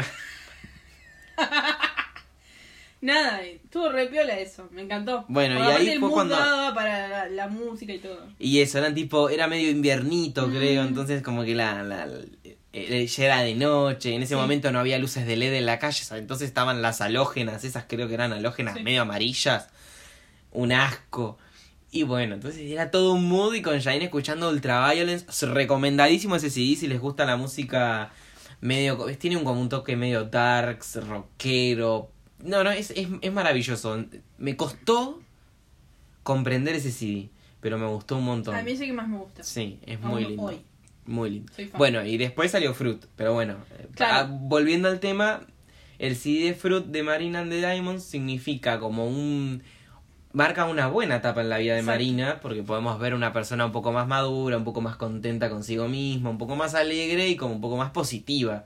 Nada, 3.07 3.43
estuvo 3.43 3.89
re 3.89 4.07
piola 4.09 4.37
eso, 4.39 4.69
me 4.73 4.83
encantó. 4.83 5.25
Bueno, 5.29 5.57
Porque 5.59 5.71
y 5.71 5.77
ahí 5.77 5.89
el 5.91 6.01
fue 6.01 6.09
mood 6.09 6.15
cuando- 6.15 6.35
daba 6.37 6.75
para 6.75 7.07
la, 7.09 7.29
la 7.29 7.47
música 7.49 7.93
y 7.93 7.99
todo. 8.01 8.27
Y 8.39 8.61
eso, 8.61 8.79
eran 8.79 8.95
tipo, 8.97 9.29
era 9.31 9.47
medio 9.47 9.71
inviernito, 9.71 10.49
Mm. 10.49 10.51
creo, 10.57 10.83
entonces 10.83 11.23
como 11.23 11.45
que 11.45 11.55
la, 11.55 11.85
la, 11.85 12.07
la- 12.07 12.21
eh, 12.73 13.07
ya 13.07 13.25
era 13.25 13.43
de 13.43 13.55
noche, 13.55 14.13
en 14.15 14.23
ese 14.23 14.35
Sí. 14.35 14.41
momento 14.41 14.73
no 14.73 14.81
había 14.81 14.99
luces 14.99 15.25
de 15.25 15.37
LED 15.37 15.55
en 15.55 15.67
la 15.67 15.79
calle, 15.79 16.03
entonces 16.19 16.49
estaban 16.49 16.83
las 16.83 17.01
halógenas, 17.01 17.63
esas 17.65 17.85
creo 17.89 18.09
que 18.09 18.15
eran 18.15 18.33
halógenas 18.33 18.75
Sí. 18.77 18.83
medio 18.83 19.03
amarillas, 19.03 19.69
un 20.51 20.73
asco. 20.73 21.39
Y 21.93 22.03
bueno, 22.03 22.35
entonces 22.35 22.63
era 22.69 22.91
todo 22.91 23.13
un 23.13 23.29
mood 23.29 23.55
y 23.55 23.63
con 23.63 23.81
Jaine 23.81 24.05
escuchando 24.07 24.51
Ultraviolence, 24.51 25.47
recomendadísimo 25.47 26.35
ese 26.37 26.51
CD 26.51 26.75
si 26.75 26.89
les 26.89 27.01
gusta 27.01 27.25
la 27.25 27.37
música 27.37 28.11
medio, 28.61 28.97
tiene 29.19 29.37
un, 29.37 29.45
como 29.45 29.61
un 29.61 29.69
toque 29.69 29.95
medio 29.97 30.25
darks, 30.25 30.97
rockero. 31.07 32.11
No, 32.43 32.63
no, 32.65 32.71
es, 32.71 32.91
es, 32.93 33.09
es 33.21 33.33
maravilloso. 33.33 34.05
Me 34.39 34.57
costó 34.57 35.21
comprender 36.23 36.75
ese 36.75 36.91
CD, 36.93 37.31
pero 37.61 37.79
me 37.79 37.87
gustó 37.87 38.17
un 38.19 38.25
montón. 38.25 38.55
A 38.55 38.63
mí 38.63 38.73
es 38.73 38.81
el 38.81 38.87
que 38.89 38.93
más 38.93 39.09
me 39.09 39.19
gusta. 39.19 39.43
Sí, 39.43 39.79
es 39.87 39.99
Aún 40.03 40.11
muy 40.13 40.25
lindo. 40.25 40.43
hoy. 40.43 40.61
Muy 41.07 41.31
lindo. 41.31 41.53
Bueno, 41.79 42.05
y 42.05 42.17
después 42.17 42.51
salió 42.51 42.75
Fruit, 42.75 43.05
pero 43.17 43.33
bueno, 43.33 43.57
eh, 43.79 43.87
Claro. 43.95 44.15
ah, 44.33 44.39
volviendo 44.41 44.89
al 44.89 44.99
tema, 45.01 45.43
el 45.99 46.17
CD 46.17 46.47
de 46.47 46.55
Fruit 46.55 46.85
de 46.87 47.03
Marina 47.03 47.41
and 47.41 47.51
the 47.51 47.59
Diamonds 47.59 48.03
significa 48.05 48.79
como 48.81 49.07
un 49.07 49.63
marca 50.33 50.67
una 50.67 50.89
buena 50.89 51.17
etapa 51.17 51.41
en 51.41 51.49
la 51.49 51.57
vida 51.59 51.73
de 51.75 51.79
Exacto. 51.81 51.95
Marina, 51.99 52.41
porque 52.43 52.63
podemos 52.63 52.99
ver 52.99 53.15
una 53.15 53.33
persona 53.33 53.65
un 53.65 53.73
poco 53.73 53.93
más 53.93 54.07
madura, 54.07 54.59
un 54.59 54.65
poco 54.65 54.83
más 54.83 54.97
contenta 54.97 55.49
consigo 55.49 55.89
misma, 55.89 56.29
un 56.29 56.37
poco 56.39 56.57
más 56.57 56.75
alegre 56.75 57.29
y 57.29 57.37
como 57.37 57.55
un 57.55 57.61
poco 57.63 57.79
más 57.79 57.91
positiva. 57.93 58.65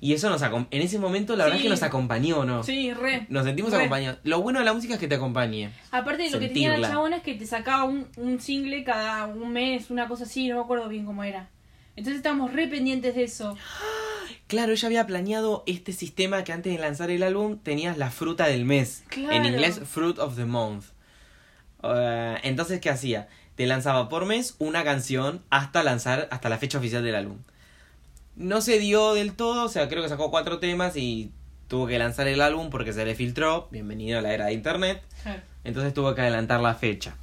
Y 0.00 0.12
eso 0.12 0.30
nos 0.30 0.42
en 0.42 0.66
ese 0.82 0.98
momento 0.98 1.34
la 1.34 1.44
verdad 1.44 1.58
es 1.58 1.64
que 1.64 1.68
nos 1.68 1.82
acompañó, 1.82 2.44
¿no? 2.44 2.62
Sí, 2.62 2.92
re. 2.92 3.26
Nos 3.28 3.44
sentimos 3.44 3.72
Re. 3.72 3.78
acompañados. 3.78 4.20
Lo 4.22 4.40
bueno 4.40 4.60
de 4.60 4.64
la 4.64 4.72
música 4.72 4.94
es 4.94 5.00
que 5.00 5.08
te 5.08 5.16
acompañe. 5.16 5.70
Aparte 5.90 6.24
de 6.24 6.30
lo 6.30 6.38
que 6.38 6.48
tenía 6.48 6.76
la 6.76 6.88
chabona 6.88 7.16
es 7.16 7.22
que 7.22 7.34
te 7.34 7.46
sacaba 7.46 7.84
un, 7.84 8.08
un 8.16 8.40
single 8.40 8.84
cada 8.84 9.26
un 9.26 9.52
mes, 9.52 9.90
una 9.90 10.06
cosa 10.08 10.24
así, 10.24 10.48
no 10.48 10.56
me 10.56 10.60
acuerdo 10.62 10.88
bien 10.88 11.04
cómo 11.04 11.24
era. 11.24 11.48
Entonces 11.96 12.18
estábamos 12.18 12.52
re 12.52 12.68
pendientes 12.68 13.16
de 13.16 13.24
eso. 13.24 13.56
Claro, 14.46 14.72
ella 14.72 14.86
había 14.86 15.06
planeado 15.06 15.64
este 15.66 15.92
sistema 15.92 16.44
que 16.44 16.52
antes 16.52 16.72
de 16.72 16.78
lanzar 16.78 17.10
el 17.10 17.22
álbum 17.24 17.58
tenías 17.58 17.98
la 17.98 18.10
fruta 18.10 18.46
del 18.46 18.64
mes. 18.64 19.02
Claro. 19.08 19.34
En 19.34 19.44
inglés, 19.44 19.80
Fruit 19.84 20.18
of 20.18 20.36
the 20.36 20.44
Month. 20.44 20.84
Eh, 21.82 22.36
entonces, 22.44 22.80
¿qué 22.80 22.90
hacía? 22.90 23.28
Te 23.56 23.66
lanzaba 23.66 24.08
por 24.08 24.26
mes 24.26 24.54
una 24.58 24.84
canción 24.84 25.42
hasta 25.50 25.82
lanzar, 25.82 26.28
hasta 26.30 26.48
la 26.48 26.58
fecha 26.58 26.78
oficial 26.78 27.02
del 27.02 27.16
álbum. 27.16 27.38
No 28.38 28.60
se 28.60 28.78
dio 28.78 29.14
del 29.14 29.34
todo, 29.34 29.64
o 29.64 29.68
sea, 29.68 29.88
creo 29.88 30.00
que 30.02 30.08
sacó 30.08 30.30
cuatro 30.30 30.60
temas 30.60 30.96
y 30.96 31.32
tuvo 31.66 31.88
que 31.88 31.98
lanzar 31.98 32.28
el 32.28 32.40
álbum 32.40 32.70
porque 32.70 32.92
se 32.92 33.04
le 33.04 33.16
filtró. 33.16 33.66
Bienvenido 33.72 34.20
a 34.20 34.22
la 34.22 34.32
era 34.32 34.46
de 34.46 34.52
internet. 34.52 35.02
Claro. 35.24 35.42
Entonces 35.64 35.92
tuvo 35.92 36.14
que 36.14 36.20
adelantar 36.20 36.60
la 36.60 36.74
fecha. 36.76 37.16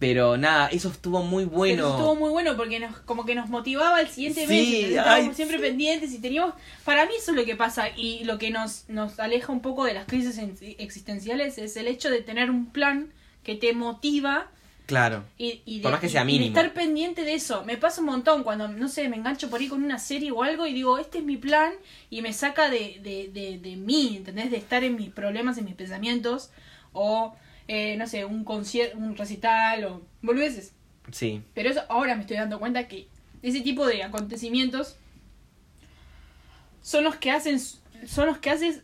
Pero 0.00 0.36
nada, 0.36 0.66
eso 0.68 0.88
estuvo 0.88 1.22
muy 1.22 1.44
bueno. 1.44 1.84
Pero 1.84 1.90
estuvo 1.90 2.14
muy 2.16 2.30
bueno 2.30 2.56
porque 2.56 2.80
nos, 2.80 2.96
como 3.00 3.24
que 3.24 3.36
nos 3.36 3.48
motivaba 3.48 4.00
el 4.00 4.08
siguiente 4.08 4.46
Sí, 4.46 4.48
mes. 4.48 4.84
ay, 4.84 4.94
estábamos 4.96 5.36
siempre 5.36 5.58
sí. 5.58 5.62
pendientes 5.62 6.12
y 6.12 6.18
teníamos. 6.18 6.54
Para 6.84 7.06
mí, 7.06 7.12
eso 7.16 7.30
es 7.32 7.36
lo 7.36 7.44
que 7.44 7.54
pasa 7.56 7.88
y 7.96 8.24
lo 8.24 8.38
que 8.38 8.50
nos, 8.50 8.84
nos 8.88 9.20
aleja 9.20 9.52
un 9.52 9.60
poco 9.60 9.84
de 9.84 9.94
las 9.94 10.06
crisis 10.06 10.38
en- 10.38 10.56
existenciales 10.78 11.56
es 11.58 11.76
el 11.76 11.86
hecho 11.86 12.10
de 12.10 12.20
tener 12.20 12.50
un 12.50 12.66
plan 12.66 13.12
que 13.44 13.54
te 13.54 13.72
motiva 13.74 14.48
Claro. 14.88 15.22
y, 15.36 15.60
y 15.66 15.76
de, 15.76 15.82
Por 15.82 15.92
más 15.92 16.00
que 16.00 16.08
sea 16.08 16.22
y- 16.22 16.24
y 16.24 16.26
de 16.32 16.38
mínimo. 16.38 16.56
estar 16.58 16.72
pendiente 16.72 17.22
de 17.22 17.34
eso. 17.34 17.62
Me 17.64 17.76
pasa 17.76 18.00
un 18.00 18.06
montón 18.06 18.42
cuando, 18.42 18.68
no 18.68 18.88
sé, 18.88 19.06
me 19.10 19.16
engancho 19.16 19.50
por 19.50 19.60
ahí 19.60 19.68
con 19.68 19.84
una 19.84 19.98
serie 19.98 20.30
o 20.32 20.42
algo 20.42 20.66
y 20.66 20.72
digo, 20.72 20.96
este 20.98 21.18
es 21.18 21.24
mi 21.24 21.36
plan 21.36 21.74
y 22.08 22.22
me 22.22 22.32
saca 22.32 22.70
de, 22.70 22.98
de, 23.02 23.28
de, 23.32 23.58
de 23.58 23.76
mí, 23.76 24.16
¿entendés? 24.16 24.50
De 24.50 24.56
estar 24.56 24.82
en 24.84 24.96
mis 24.96 25.10
problemas, 25.10 25.58
en 25.58 25.66
mis 25.66 25.74
pensamientos 25.74 26.50
o, 26.94 27.36
eh, 27.68 27.96
no 27.98 28.06
sé, 28.06 28.24
un 28.24 28.44
concierto, 28.44 28.96
un 28.96 29.14
recital 29.14 29.84
o 29.84 30.02
boludeces. 30.22 30.72
Sí. 31.12 31.42
Pero 31.54 31.68
eso 31.68 31.82
ahora 31.90 32.14
me 32.14 32.22
estoy 32.22 32.38
dando 32.38 32.58
cuenta 32.58 32.88
que 32.88 33.08
ese 33.42 33.60
tipo 33.60 33.86
de 33.86 34.02
acontecimientos 34.02 34.96
son 36.82 37.04
los 37.04 37.16
que 37.16 37.30
hacen, 37.30 37.60
son 37.60 38.26
los 38.26 38.38
que 38.38 38.50
haces 38.50 38.80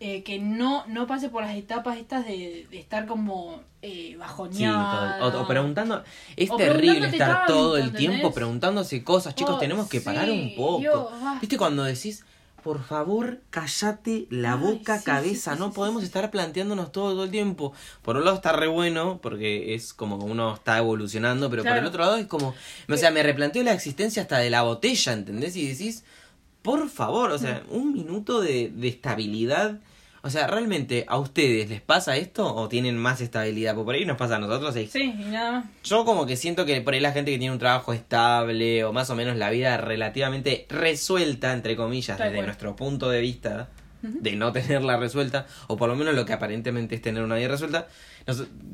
eh, 0.00 0.22
que 0.22 0.38
no, 0.38 0.86
no 0.86 1.06
pase 1.06 1.28
por 1.28 1.42
las 1.42 1.56
etapas 1.56 1.98
estas 1.98 2.24
de, 2.24 2.66
de 2.70 2.78
estar 2.78 3.06
como 3.06 3.60
eh, 3.82 4.10
Sí, 4.10 4.16
bajoneado. 4.16 5.30
todo- 5.30 5.40
o, 5.40 5.42
o 5.44 5.46
preguntando. 5.48 6.02
Es 6.36 6.50
O 6.50 6.56
terrible 6.56 7.06
estar 7.08 7.28
tanto, 7.46 7.52
todo 7.52 7.76
el 7.76 7.84
¿entendés? 7.86 8.10
tiempo 8.10 8.32
preguntándose 8.32 9.02
cosas. 9.04 9.34
Chicos, 9.34 9.56
Oh, 9.56 9.58
tenemos 9.58 9.88
que 9.88 10.00
parar 10.00 10.26
sí, 10.26 10.30
un 10.30 10.54
poco. 10.54 11.10
¿Viste 11.40 11.56
cuando 11.58 11.84
decís, 11.84 12.24
por 12.62 12.82
favor, 12.84 13.40
callate 13.50 14.26
la 14.30 14.54
Ay, 14.54 14.58
boca, 14.60 14.98
sí, 14.98 15.04
cabeza? 15.04 15.52
sí, 15.52 15.56
sí, 15.56 15.60
no 15.62 15.68
sí, 15.70 15.74
podemos 15.76 16.02
sí. 16.02 16.06
estar 16.06 16.30
planteándonos 16.30 16.90
todo, 16.92 17.12
todo 17.12 17.24
el 17.24 17.30
tiempo. 17.30 17.72
Por 18.02 18.16
un 18.16 18.24
lado 18.24 18.36
está 18.36 18.52
re 18.52 18.66
bueno, 18.66 19.20
porque 19.22 19.74
es 19.74 19.92
como 19.94 20.18
que 20.18 20.24
uno 20.24 20.54
está 20.54 20.78
evolucionando, 20.78 21.48
pero 21.50 21.62
por 21.62 21.76
el 21.76 21.84
otro 21.86 22.00
lado 22.02 22.16
es 22.16 22.26
como. 22.26 22.54
O 22.88 22.96
sea, 22.96 23.10
me 23.10 23.22
replanteo 23.22 23.62
la 23.62 23.72
existencia 23.72 24.22
hasta 24.22 24.38
de 24.38 24.50
la 24.50 24.62
botella, 24.62 25.12
¿entendés? 25.12 25.54
Y 25.56 25.68
decís, 25.68 26.04
por 26.62 26.88
favor, 26.88 27.30
o 27.30 27.38
sea, 27.38 27.62
un 27.70 27.92
minuto 27.92 28.40
de, 28.40 28.70
de 28.74 28.88
estabilidad. 28.88 29.78
O 30.22 30.30
sea, 30.30 30.48
¿realmente 30.48 31.04
a 31.06 31.16
ustedes 31.16 31.70
les 31.70 31.80
pasa 31.80 32.16
esto 32.16 32.52
o 32.54 32.68
tienen 32.68 32.98
más 32.98 33.20
estabilidad? 33.20 33.74
Porque 33.74 33.84
por 33.84 33.94
ahí 33.94 34.04
nos 34.04 34.16
pasa 34.16 34.36
a 34.36 34.38
nosotros. 34.40 34.76
y 34.76 34.86
Sí, 34.88 35.14
y 35.16 35.24
nada 35.26 35.52
más. 35.52 35.64
yo 35.84 36.04
como 36.04 36.26
que 36.26 36.36
siento 36.36 36.66
que 36.66 36.80
por 36.80 36.94
ahí 36.94 37.00
la 37.00 37.12
gente 37.12 37.30
que 37.30 37.38
tiene 37.38 37.52
un 37.52 37.60
trabajo 37.60 37.92
estable 37.92 38.84
o 38.84 38.92
más 38.92 39.08
o 39.10 39.14
menos 39.14 39.36
la 39.36 39.48
vida 39.50 39.76
relativamente 39.76 40.66
resuelta, 40.68 41.52
entre 41.52 41.76
comillas, 41.76 42.18
desde 42.18 42.42
nuestro 42.42 42.74
punto 42.74 43.08
de 43.08 43.20
vista, 43.20 43.68
de 44.02 44.36
no 44.36 44.52
tenerla 44.52 44.96
resuelta, 44.96 45.46
o 45.68 45.76
por 45.76 45.88
lo 45.88 45.94
menos 45.94 46.14
lo 46.14 46.26
que 46.26 46.32
aparentemente 46.32 46.96
es 46.96 47.02
tener 47.02 47.22
una 47.22 47.36
vida 47.36 47.48
resuelta, 47.48 47.86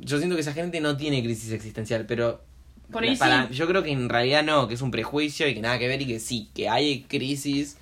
yo 0.00 0.18
siento 0.18 0.34
que 0.34 0.40
esa 0.40 0.54
gente 0.54 0.80
no 0.80 0.96
tiene 0.96 1.22
crisis 1.22 1.52
existencial, 1.52 2.06
pero 2.06 2.42
Por 2.90 3.02
ahí 3.02 3.16
para, 3.16 3.48
sí. 3.48 3.54
yo 3.54 3.66
creo 3.66 3.82
que 3.82 3.90
en 3.90 4.08
realidad 4.08 4.44
no, 4.44 4.68
que 4.68 4.74
es 4.74 4.82
un 4.82 4.90
prejuicio 4.90 5.48
y 5.48 5.54
que 5.54 5.60
nada 5.60 5.78
que 5.78 5.88
ver 5.88 6.02
y 6.02 6.06
que 6.06 6.20
sí, 6.20 6.50
que 6.54 6.68
hay 6.68 7.02
crisis 7.02 7.76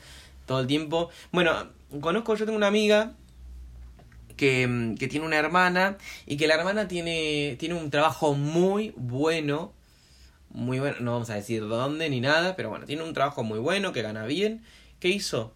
todo 0.47 0.61
el 0.61 0.67
tiempo. 0.67 1.11
Bueno, 1.33 1.69
conozco, 2.01 2.35
yo 2.37 2.45
tengo 2.45 2.57
una 2.57 2.69
amiga 2.69 3.13
que, 4.37 4.67
mm, 4.67 4.97
que 4.97 5.09
tiene 5.09 5.27
una 5.27 5.37
hermana 5.37 5.97
y 6.27 6.37
que 6.37 6.47
la 6.47 6.55
hermana 6.55 6.89
tiene, 6.89 7.57
tiene 7.59 7.75
un 7.75 7.91
trabajo 7.91 8.35
muy 8.35 8.93
bueno, 8.97 9.73
muy 10.51 10.79
bueno, 10.79 10.97
no 11.01 11.13
vamos 11.13 11.31
a 11.31 11.35
decir 11.35 11.67
dónde 11.67 12.09
ni 12.11 12.21
nada, 12.21 12.57
pero 12.57 12.71
bueno, 12.71 12.87
tiene 12.87 13.03
un 13.03 13.15
trabajo 13.15 13.43
muy 13.43 13.59
bueno, 13.59 13.93
que 13.93 14.03
gana 14.03 14.25
bien. 14.27 14.63
¿Qué 15.01 15.09
hizo? 15.09 15.55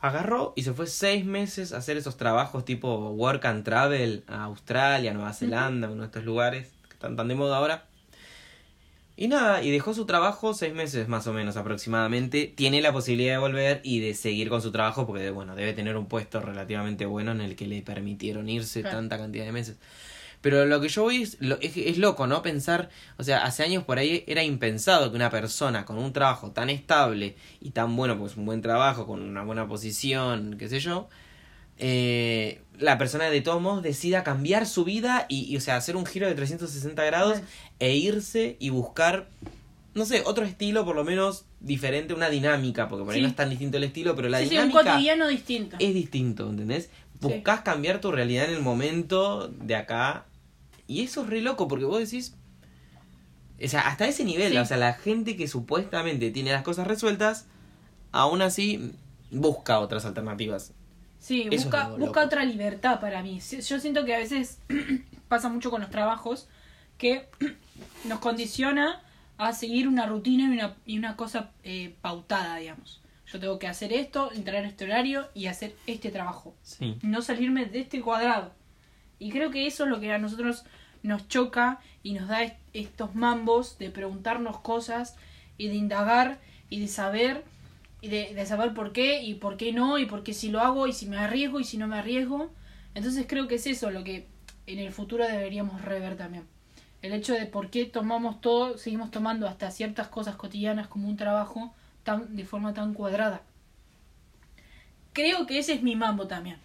Agarró 0.00 0.52
y 0.54 0.62
se 0.62 0.74
fue 0.74 0.86
seis 0.86 1.24
meses 1.24 1.72
a 1.72 1.78
hacer 1.78 1.96
esos 1.96 2.16
trabajos 2.16 2.64
tipo 2.64 3.10
work 3.10 3.44
and 3.46 3.64
travel 3.64 4.22
a 4.28 4.44
Australia, 4.44 5.14
Nueva 5.14 5.32
Zelanda, 5.32 5.88
uno 5.88 6.02
de 6.02 6.06
estos 6.06 6.24
lugares 6.24 6.70
que 6.88 6.94
están 6.94 7.16
tan 7.16 7.28
de 7.28 7.34
moda 7.34 7.56
ahora. 7.56 7.86
Y 9.16 9.28
nada, 9.28 9.62
y 9.62 9.70
dejó 9.70 9.94
su 9.94 10.06
trabajo 10.06 10.54
seis 10.54 10.74
meses 10.74 11.06
más 11.06 11.26
o 11.28 11.32
menos 11.32 11.56
aproximadamente. 11.56 12.52
Tiene 12.54 12.80
la 12.82 12.92
posibilidad 12.92 13.34
de 13.34 13.38
volver 13.38 13.80
y 13.84 14.00
de 14.00 14.12
seguir 14.14 14.48
con 14.48 14.60
su 14.60 14.72
trabajo 14.72 15.06
porque, 15.06 15.30
bueno, 15.30 15.54
debe 15.54 15.72
tener 15.72 15.96
un 15.96 16.06
puesto 16.06 16.40
relativamente 16.40 17.06
bueno 17.06 17.30
en 17.30 17.40
el 17.40 17.54
que 17.54 17.66
le 17.68 17.80
permitieron 17.82 18.48
irse 18.48 18.80
Claro. 18.80 18.96
tanta 18.96 19.16
cantidad 19.18 19.44
de 19.44 19.52
meses. 19.52 19.76
Pero 20.40 20.66
lo 20.66 20.80
que 20.80 20.88
yo 20.88 21.02
voy 21.04 21.22
es, 21.22 21.36
lo- 21.40 21.58
es, 21.60 21.76
es 21.76 21.96
loco, 21.96 22.26
¿no? 22.26 22.42
Pensar, 22.42 22.90
o 23.16 23.22
sea, 23.22 23.44
hace 23.44 23.62
años 23.62 23.84
por 23.84 23.98
ahí 23.98 24.24
era 24.26 24.42
impensado 24.42 25.10
que 25.10 25.16
una 25.16 25.30
persona 25.30 25.84
con 25.84 25.96
un 25.96 26.12
trabajo 26.12 26.50
tan 26.50 26.68
estable 26.68 27.36
y 27.60 27.70
tan 27.70 27.94
bueno, 27.96 28.18
pues 28.18 28.36
un 28.36 28.44
buen 28.46 28.62
trabajo, 28.62 29.06
con 29.06 29.22
una 29.22 29.42
buena 29.44 29.68
posición, 29.68 30.56
qué 30.58 30.68
sé 30.68 30.80
yo, 30.80 31.08
eh, 31.78 32.60
la 32.78 32.98
persona 32.98 33.30
de 33.30 33.40
todos 33.40 33.60
modos 33.62 33.82
decida 33.82 34.24
cambiar 34.24 34.66
su 34.66 34.84
vida 34.84 35.26
y, 35.28 35.44
y, 35.52 35.56
o 35.56 35.60
sea, 35.60 35.76
hacer 35.76 35.96
un 35.96 36.06
giro 36.06 36.26
de 36.26 36.34
360 36.34 37.04
grados 37.04 37.38
e 37.78 37.94
irse 37.96 38.56
y 38.60 38.70
buscar 38.70 39.28
no 39.94 40.04
sé, 40.04 40.22
otro 40.26 40.44
estilo 40.44 40.84
por 40.84 40.96
lo 40.96 41.04
menos 41.04 41.44
diferente, 41.60 42.14
una 42.14 42.28
dinámica, 42.28 42.88
porque 42.88 43.04
por 43.04 43.14
ahí 43.14 43.20
Sí. 43.20 43.22
no 43.22 43.28
es 43.28 43.36
tan 43.36 43.48
distinto 43.48 43.76
el 43.76 43.84
estilo, 43.84 44.16
pero 44.16 44.28
la 44.28 44.40
Sí, 44.40 44.48
sí, 44.48 44.56
un 44.58 44.66
dinámica 44.68 44.90
cotidiano 44.92 45.28
distinto. 45.28 45.76
es 45.78 45.94
distinto, 45.94 46.50
¿entendés? 46.50 46.90
Buscás 47.20 47.60
cambiar 47.60 48.00
tu 48.00 48.10
realidad 48.10 48.46
en 48.48 48.56
el 48.56 48.60
momento 48.60 49.46
de 49.48 49.76
acá. 49.76 50.26
Y 50.88 51.02
eso 51.02 51.22
es 51.22 51.30
re 51.30 51.40
loco, 51.42 51.68
porque 51.68 51.84
vos 51.84 52.00
decís. 52.00 52.34
O 53.64 53.68
sea, 53.68 53.82
hasta 53.82 54.08
ese 54.08 54.24
nivel, 54.24 54.58
o 54.58 54.64
sea, 54.66 54.76
la 54.78 54.94
gente 54.94 55.36
que 55.36 55.46
supuestamente 55.46 56.32
tiene 56.32 56.50
las 56.50 56.62
cosas 56.64 56.88
resueltas, 56.88 57.46
aún 58.10 58.42
así 58.42 58.90
busca 59.30 59.78
otras 59.78 60.04
alternativas. 60.04 60.72
Sí, 61.24 61.48
Eso 61.50 61.64
busca, 61.70 61.88
busca 61.88 62.20
otra 62.22 62.44
libertad 62.44 63.00
para 63.00 63.22
mí. 63.22 63.40
Yo 63.40 63.80
siento 63.80 64.04
que 64.04 64.14
a 64.14 64.18
veces 64.18 64.58
pasa 65.28 65.48
mucho 65.48 65.70
con 65.70 65.80
los 65.80 65.88
trabajos 65.90 66.48
que 66.98 67.28
nos 68.04 68.18
condiciona 68.18 69.00
a 69.38 69.54
seguir 69.54 69.88
una 69.88 70.04
rutina 70.04 70.44
y 70.44 70.58
una, 70.58 70.74
y 70.84 70.98
una 70.98 71.16
cosa 71.16 71.50
eh, 71.62 71.94
pautada, 72.02 72.56
digamos. 72.56 73.00
Yo 73.32 73.40
tengo 73.40 73.58
que 73.58 73.66
hacer 73.66 73.92
esto, 73.94 74.30
entrar 74.32 74.64
a 74.64 74.68
este 74.68 74.84
horario 74.84 75.28
y 75.34 75.46
hacer 75.46 75.74
este 75.86 76.10
trabajo. 76.10 76.54
Sí. 76.62 76.98
No 77.02 77.22
salirme 77.22 77.64
de 77.64 77.80
este 77.80 78.02
cuadrado. 78.02 78.52
Y 79.18 79.30
creo 79.30 79.50
que 79.50 79.66
eso 79.66 79.84
es 79.84 79.90
lo 79.90 80.00
que 80.00 80.12
a 80.12 80.18
nosotros 80.18 80.64
nos 81.02 81.26
choca 81.28 81.80
y 82.02 82.12
nos 82.12 82.28
da 82.28 82.42
est- 82.42 82.56
estos 82.74 83.14
mambos 83.14 83.78
de 83.78 83.88
preguntarnos 83.90 84.58
cosas 84.60 85.16
y 85.56 85.68
de 85.68 85.74
indagar 85.74 86.38
y 86.68 86.80
de 86.80 86.88
saber 86.88 87.44
y 88.04 88.08
de, 88.08 88.34
de 88.34 88.44
saber 88.44 88.74
por 88.74 88.92
qué 88.92 89.22
y 89.22 89.34
por 89.34 89.56
qué 89.56 89.72
no 89.72 89.96
y 89.96 90.04
por 90.04 90.22
qué 90.22 90.34
si 90.34 90.50
lo 90.50 90.60
hago 90.60 90.86
y 90.86 90.92
si 90.92 91.06
me 91.06 91.16
arriesgo 91.16 91.58
y 91.58 91.64
si 91.64 91.78
no 91.78 91.86
me 91.86 91.96
arriesgo. 91.96 92.50
Entonces 92.94 93.24
creo 93.26 93.48
que 93.48 93.54
es 93.54 93.66
eso 93.66 93.90
lo 93.90 94.04
que 94.04 94.26
en 94.66 94.78
el 94.78 94.92
futuro 94.92 95.26
deberíamos 95.26 95.80
rever 95.80 96.14
también. 96.14 96.46
El 97.00 97.14
hecho 97.14 97.32
de 97.32 97.46
por 97.46 97.70
qué 97.70 97.86
tomamos 97.86 98.42
todo, 98.42 98.76
seguimos 98.76 99.10
tomando 99.10 99.48
hasta 99.48 99.70
ciertas 99.70 100.08
cosas 100.08 100.36
cotidianas 100.36 100.86
como 100.86 101.08
un 101.08 101.16
trabajo 101.16 101.74
tan, 102.02 102.36
de 102.36 102.44
forma 102.44 102.74
tan 102.74 102.92
cuadrada. 102.92 103.40
Creo 105.14 105.46
que 105.46 105.58
ese 105.58 105.72
es 105.72 105.82
mi 105.82 105.96
mambo 105.96 106.26
también. 106.26 106.58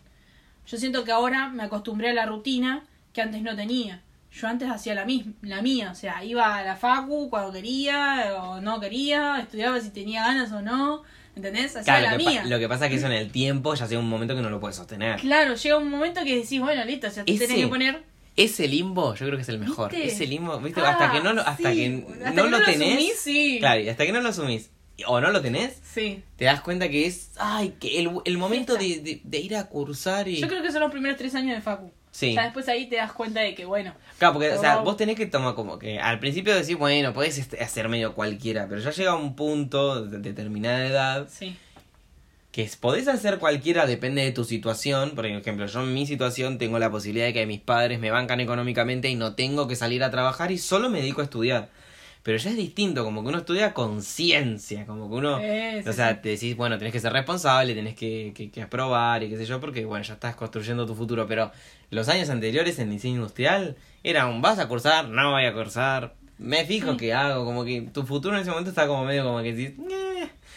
Yo 0.68 0.78
siento 0.78 1.06
que 1.06 1.14
ahora 1.14 1.48
me 1.48 1.64
acostumbré 1.64 2.10
a 2.10 2.14
la 2.14 2.26
rutina 2.26 2.84
que 3.14 3.22
antes 3.22 3.42
no 3.42 3.56
tenía. 3.56 4.02
Yo 4.34 4.48
antes 4.48 4.70
hacía 4.70 4.94
la, 4.94 5.08
la 5.42 5.62
mía, 5.62 5.92
o 5.92 5.96
sea, 5.96 6.22
iba 6.26 6.58
a 6.58 6.64
la 6.64 6.76
facu 6.76 7.30
cuando 7.30 7.54
quería 7.54 8.36
o 8.42 8.60
no 8.60 8.82
quería, 8.82 9.40
estudiaba 9.40 9.80
si 9.80 9.90
tenía 9.90 10.24
ganas 10.24 10.52
o 10.52 10.62
no, 10.62 11.04
¿entendés? 11.36 11.76
Hacía 11.76 11.84
Claro, 11.84 12.04
la 12.06 12.12
lo 12.14 12.18
que, 12.18 12.26
mía. 12.26 12.44
lo 12.46 12.60
que 12.60 12.68
pasa 12.70 12.86
es 12.86 12.92
que 12.92 12.98
eso 12.98 13.06
en 13.08 13.14
el 13.14 13.32
tiempo 13.32 13.74
ya 13.76 13.88
llega 13.88 14.00
un 14.02 14.10
momento 14.10 14.36
que 14.36 14.42
no 14.42 14.50
lo 14.50 14.60
puedes 14.60 14.76
sostener. 14.78 15.20
Claro, 15.20 15.56
llega 15.56 15.78
un 15.78 15.90
momento 15.90 16.24
que 16.24 16.36
decís, 16.36 16.60
bueno, 16.60 16.84
listo, 16.86 17.08
o 17.08 17.12
sea, 17.12 17.26
te 17.26 17.32
Ese- 17.34 17.48
tenés 17.48 17.64
que 17.64 17.68
poner... 17.70 18.04
Ese 18.38 18.68
limbo 18.70 19.16
yo 19.16 19.26
creo 19.26 19.36
que 19.38 19.42
es 19.42 19.50
el 19.50 19.60
mejor. 19.60 19.92
¿Viste? 19.92 20.08
Ese 20.08 20.26
limbo, 20.26 20.58
¿viste? 20.60 20.80
Ah, 20.80 20.92
hasta 20.92 21.12
que 21.12 21.20
no 21.22 21.34
lo, 21.34 21.42
hasta 21.42 21.72
sí. 21.72 21.76
que 21.76 22.06
Hasta 22.24 22.32
no 22.32 22.48
lo 22.48 22.64
tenés. 22.64 22.94
asumís, 22.94 23.20
sí. 23.20 23.58
Claro, 23.60 23.82
y 23.82 23.90
hasta 23.90 24.06
que 24.06 24.12
no 24.14 24.22
lo 24.22 24.30
asumís 24.30 24.70
o 25.08 25.20
no 25.22 25.32
lo 25.32 25.42
tenés, 25.42 25.74
Sí. 25.94 26.22
te 26.38 26.46
das 26.46 26.62
cuenta 26.62 26.88
que 26.90 27.06
es, 27.06 27.32
ay, 27.38 27.74
que 27.80 28.00
el, 28.00 28.12
el 28.26 28.38
momento 28.38 28.76
de, 28.76 29.22
de 29.24 29.40
ir 29.40 29.56
a 29.56 29.66
cursar 29.68 30.28
y... 30.30 30.38
Yo 30.40 30.48
creo 30.48 30.62
que 30.62 30.72
son 30.72 30.82
los 30.82 30.92
primeros 30.92 31.18
tres 31.18 31.36
años 31.36 31.56
de 31.56 31.62
facu. 31.62 31.92
Sí. 32.12 32.32
O 32.32 32.34
sea, 32.34 32.44
después 32.44 32.68
ahí 32.68 32.88
te 32.88 32.96
das 32.96 33.14
cuenta 33.14 33.42
de 33.42 33.54
que, 33.56 33.66
bueno, 33.66 33.94
Claro, 34.18 34.34
porque, 34.34 34.52
o 34.52 34.60
sea, 34.60 34.78
vos 34.80 34.98
tenés 34.98 35.16
que 35.16 35.26
tomar 35.26 35.56
como 35.56 35.80
que 35.80 35.98
al 36.00 36.20
principio 36.20 36.54
decís, 36.54 36.78
bueno, 36.78 37.14
podés 37.14 37.54
hacer 37.60 37.88
medio 37.88 38.14
cualquiera, 38.14 38.68
pero 38.68 38.82
ya 38.82 38.92
llega 38.92 39.16
un 39.16 39.36
punto 39.36 40.06
de 40.06 40.20
determinada 40.20 40.86
edad 40.86 41.28
sí. 41.32 41.56
que 42.52 42.70
podés 42.82 43.08
hacer 43.08 43.40
cualquiera, 43.40 43.86
depende 43.86 44.22
de 44.24 44.32
tu 44.34 44.44
situación. 44.44 45.12
Por 45.12 45.26
ejemplo, 45.26 45.66
yo 45.68 45.82
en 45.82 45.94
mi 45.94 46.06
situación 46.06 46.58
tengo 46.58 46.80
la 46.80 46.92
posibilidad 46.92 47.28
de 47.28 47.34
que 47.34 47.46
mis 47.46 47.62
padres 47.62 48.00
me 48.00 48.12
bancan 48.12 48.42
económicamente 48.42 49.08
y 49.08 49.16
no 49.16 49.36
tengo 49.36 49.68
que 49.70 49.78
salir 49.78 50.04
a 50.04 50.12
trabajar 50.12 50.52
y 50.52 50.58
solo 50.58 50.90
me 50.90 51.00
dedico 51.00 51.22
a 51.22 51.26
estudiar. 51.26 51.70
Pero 52.22 52.38
ya 52.38 52.50
es 52.50 52.58
distinto, 52.58 53.06
como 53.06 53.24
que 53.24 53.30
uno 53.30 53.38
estudia 53.38 53.74
con 53.74 54.02
ciencia, 54.04 54.86
como 54.86 55.10
que 55.10 55.16
uno... 55.16 55.40
O 55.88 55.94
sea, 55.94 56.22
te 56.22 56.30
decís, 56.30 56.58
bueno, 56.58 56.78
tenés 56.78 56.92
que 56.92 57.00
ser 57.00 57.14
responsable, 57.14 57.74
tenés 57.74 57.96
que, 57.96 58.34
que, 58.36 58.52
que 58.52 58.62
aprobar 58.62 59.24
y 59.24 59.30
qué 59.30 59.38
sé 59.38 59.46
yo, 59.46 59.62
porque, 59.62 59.86
bueno, 59.86 60.04
ya 60.04 60.16
estás 60.16 60.36
construyendo 60.36 60.86
tu 60.86 60.96
futuro. 60.96 61.26
Pero 61.26 61.50
los 61.90 62.10
años 62.10 62.30
anteriores 62.30 62.80
en 62.80 62.90
diseño 62.92 63.16
industrial 63.16 63.76
era 64.04 64.28
un, 64.28 64.42
vas 64.42 64.60
a 64.60 64.68
cursar, 64.68 65.08
no 65.10 65.32
voy 65.32 65.46
a 65.46 65.54
cursar, 65.54 66.14
me 66.38 66.66
fijo 66.66 66.92
Sí. 66.92 66.98
qué 66.98 67.14
hago, 67.14 67.46
como 67.46 67.66
que 67.66 67.82
tu 67.94 68.04
futuro 68.06 68.36
en 68.36 68.42
ese 68.42 68.50
momento 68.52 68.70
está 68.70 68.88
como 68.88 69.04
medio 69.06 69.24
como 69.24 69.42
que 69.42 69.54
decís, 69.54 69.78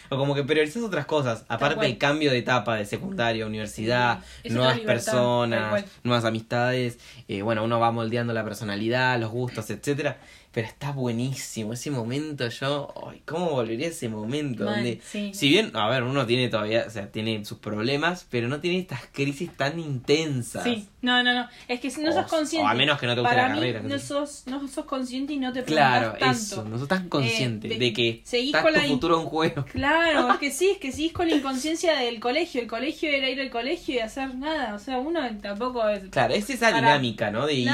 o 0.09 0.17
como 0.17 0.35
que 0.35 0.43
priorizas 0.43 0.83
otras 0.83 1.05
cosas, 1.05 1.43
aparte 1.47 1.75
cual. 1.75 1.87
el 1.87 1.97
cambio 1.97 2.29
de 2.31 2.37
etapa 2.37 2.75
de 2.75 2.85
secundaria, 2.85 3.45
universidad, 3.45 4.19
Sí, 4.43 4.49
es 4.49 4.53
nuevas 4.53 4.79
personas, 4.79 5.85
nuevas 6.03 6.25
amistades, 6.25 6.99
eh, 7.27 7.41
bueno, 7.41 7.63
uno 7.63 7.79
va 7.79 7.91
moldeando 7.91 8.31
la 8.33 8.43
personalidad, 8.43 9.19
los 9.19 9.31
gustos, 9.31 9.69
etcétera. 9.69 10.17
Pero 10.53 10.67
está 10.67 10.91
buenísimo 10.91 11.73
ese 11.73 11.89
momento, 11.89 12.47
yo, 12.47 12.93
ay, 13.09 13.21
¿cómo 13.25 13.49
volvería 13.49 13.87
a 13.87 13.89
ese 13.89 14.07
momento? 14.07 14.65
Donde, 14.65 15.01
sí. 15.03 15.31
si 15.33 15.49
bien, 15.49 15.71
a 15.75 15.89
ver, 15.89 16.03
uno 16.03 16.27
tiene 16.27 16.47
todavía, 16.47 16.85
o 16.87 16.91
sea, 16.91 17.11
tiene 17.11 17.43
sus 17.43 17.57
problemas, 17.57 18.27
pero 18.29 18.47
no 18.47 18.59
tiene 18.59 18.77
estas 18.77 19.01
crisis 19.11 19.49
tan 19.57 19.79
intensas. 19.79 20.63
Sí, 20.63 20.87
no, 21.01 21.23
no, 21.23 21.33
no. 21.33 21.47
Es 21.67 21.79
que 21.79 21.89
si 21.89 22.01
no 22.01 22.11
O- 22.11 22.13
sos 22.13 22.27
consciente. 22.27 22.65
o 22.65 22.69
a 22.69 22.75
menos 22.75 22.99
que 22.99 23.07
no 23.07 23.15
te 23.15 23.21
guste 23.21 23.35
para 23.35 23.47
la 23.49 23.55
mí, 23.55 23.61
carrera, 23.61 23.81
No 23.81 23.97
sos, 23.97 24.43
no 24.45 24.67
sos 24.67 24.85
consciente 24.85 25.33
y 25.33 25.37
no 25.37 25.51
te 25.51 25.63
Claro, 25.63 26.15
eso, 26.17 26.63
no 26.63 26.77
sos 26.77 26.87
tan 26.87 27.09
consciente 27.09 27.67
Eh, 27.67 27.71
de- 27.71 27.77
de, 27.79 27.93
que 27.93 28.21
seguís 28.23 28.55
con 28.55 28.73
tu 28.73 28.79
la 28.79 28.85
futuro 28.85 29.19
en 29.21 29.25
juego. 29.25 29.65
Claro, 29.73 30.29
es 30.33 30.37
que 30.37 30.51
sí, 30.51 30.69
es 30.73 30.77
que 30.77 30.91
seguís 30.91 31.13
con 31.13 31.27
la 31.29 31.35
inconsciencia 31.35 31.97
del 31.97 32.19
colegio. 32.19 32.61
El 32.61 32.67
colegio 32.67 33.09
era 33.09 33.27
ir 33.27 33.41
al 33.41 33.49
colegio 33.49 33.95
y 33.95 33.99
hacer 33.99 34.35
nada. 34.35 34.75
O 34.75 34.79
sea, 34.79 34.99
uno 34.99 35.19
tampoco 35.41 35.89
es. 35.89 36.03
Claro, 36.09 36.35
es 36.35 36.47
esa 36.51 36.67
Para- 36.69 36.77
dinámica, 36.77 37.31
¿no? 37.31 37.47
De 37.47 37.55
ir 37.55 37.69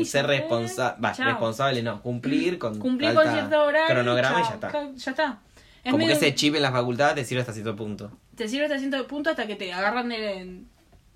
y 0.00 0.04
ser 0.06 0.26
responsable, 0.26 1.08
chao. 1.14 1.26
Responsable 1.74 1.82
no, 1.82 2.02
cumplir 2.02 2.58
con 2.58 2.78
Cumplir 2.78 3.14
con 3.14 3.30
cierto 3.32 3.62
horario. 3.64 3.94
cronograma 3.94 4.40
y 4.40 4.42
ya 4.44 4.54
está. 4.54 4.90
Ya 4.94 5.10
está. 5.10 5.38
Es 5.84 5.92
Como 5.92 6.06
que 6.06 6.12
ese 6.12 6.34
chip 6.34 6.54
en 6.56 6.62
la 6.62 6.72
facultad 6.72 7.14
te 7.14 7.24
sirve 7.24 7.40
hasta 7.42 7.52
cierto 7.52 7.76
punto. 7.76 8.10
Te 8.34 8.48
sirve 8.48 8.64
hasta 8.66 8.78
cierto 8.78 9.06
punto 9.06 9.30
hasta 9.30 9.46
que 9.46 9.54
te 9.56 9.72
agarran 9.72 10.08
de, 10.08 10.62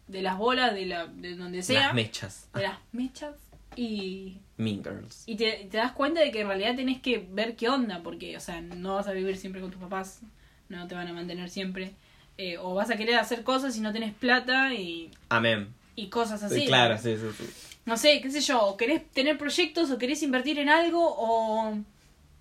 de 0.06 0.22
las 0.22 0.38
bolas, 0.38 0.74
de, 0.74 0.86
la, 0.86 1.06
de 1.06 1.34
donde 1.36 1.62
sea. 1.62 1.86
Las 1.86 1.94
mechas. 1.94 2.48
de 2.54 2.62
las 2.62 2.78
mechas. 2.92 3.34
Y 3.76 4.38
Mean 4.56 4.82
Girls. 4.82 5.22
Y 5.26 5.36
te, 5.36 5.68
te 5.70 5.76
das 5.76 5.92
cuenta 5.92 6.20
de 6.20 6.30
que 6.30 6.40
en 6.42 6.48
realidad 6.48 6.76
tenés 6.76 7.00
que 7.00 7.26
ver 7.30 7.56
qué 7.56 7.68
onda, 7.68 8.00
porque, 8.02 8.36
o 8.36 8.40
sea, 8.40 8.60
no 8.60 8.94
vas 8.96 9.06
a 9.08 9.12
vivir 9.12 9.36
siempre 9.36 9.60
con 9.60 9.70
tus 9.70 9.80
papás, 9.80 10.20
no 10.68 10.86
te 10.86 10.94
van 10.94 11.08
a 11.08 11.12
mantener 11.12 11.48
siempre. 11.50 11.92
eh, 12.38 12.56
o 12.58 12.74
vas 12.74 12.90
a 12.90 12.96
querer 12.96 13.16
hacer 13.16 13.42
cosas 13.42 13.76
y 13.76 13.80
no 13.80 13.92
tenés 13.92 14.14
plata 14.14 14.72
y, 14.74 15.10
Amén. 15.28 15.74
y 15.96 16.08
cosas 16.08 16.42
así. 16.42 16.64
claro, 16.66 16.96
sí, 16.98 17.16
sí, 17.16 17.26
sí. 17.36 17.69
No 17.86 17.96
sé, 17.96 18.20
qué 18.20 18.30
sé 18.30 18.40
yo, 18.40 18.62
o 18.62 18.76
querés 18.76 19.08
tener 19.10 19.36
proyectos 19.38 19.90
o 19.90 19.98
querés 19.98 20.22
invertir 20.22 20.58
en 20.58 20.68
algo 20.68 21.00
o 21.16 21.76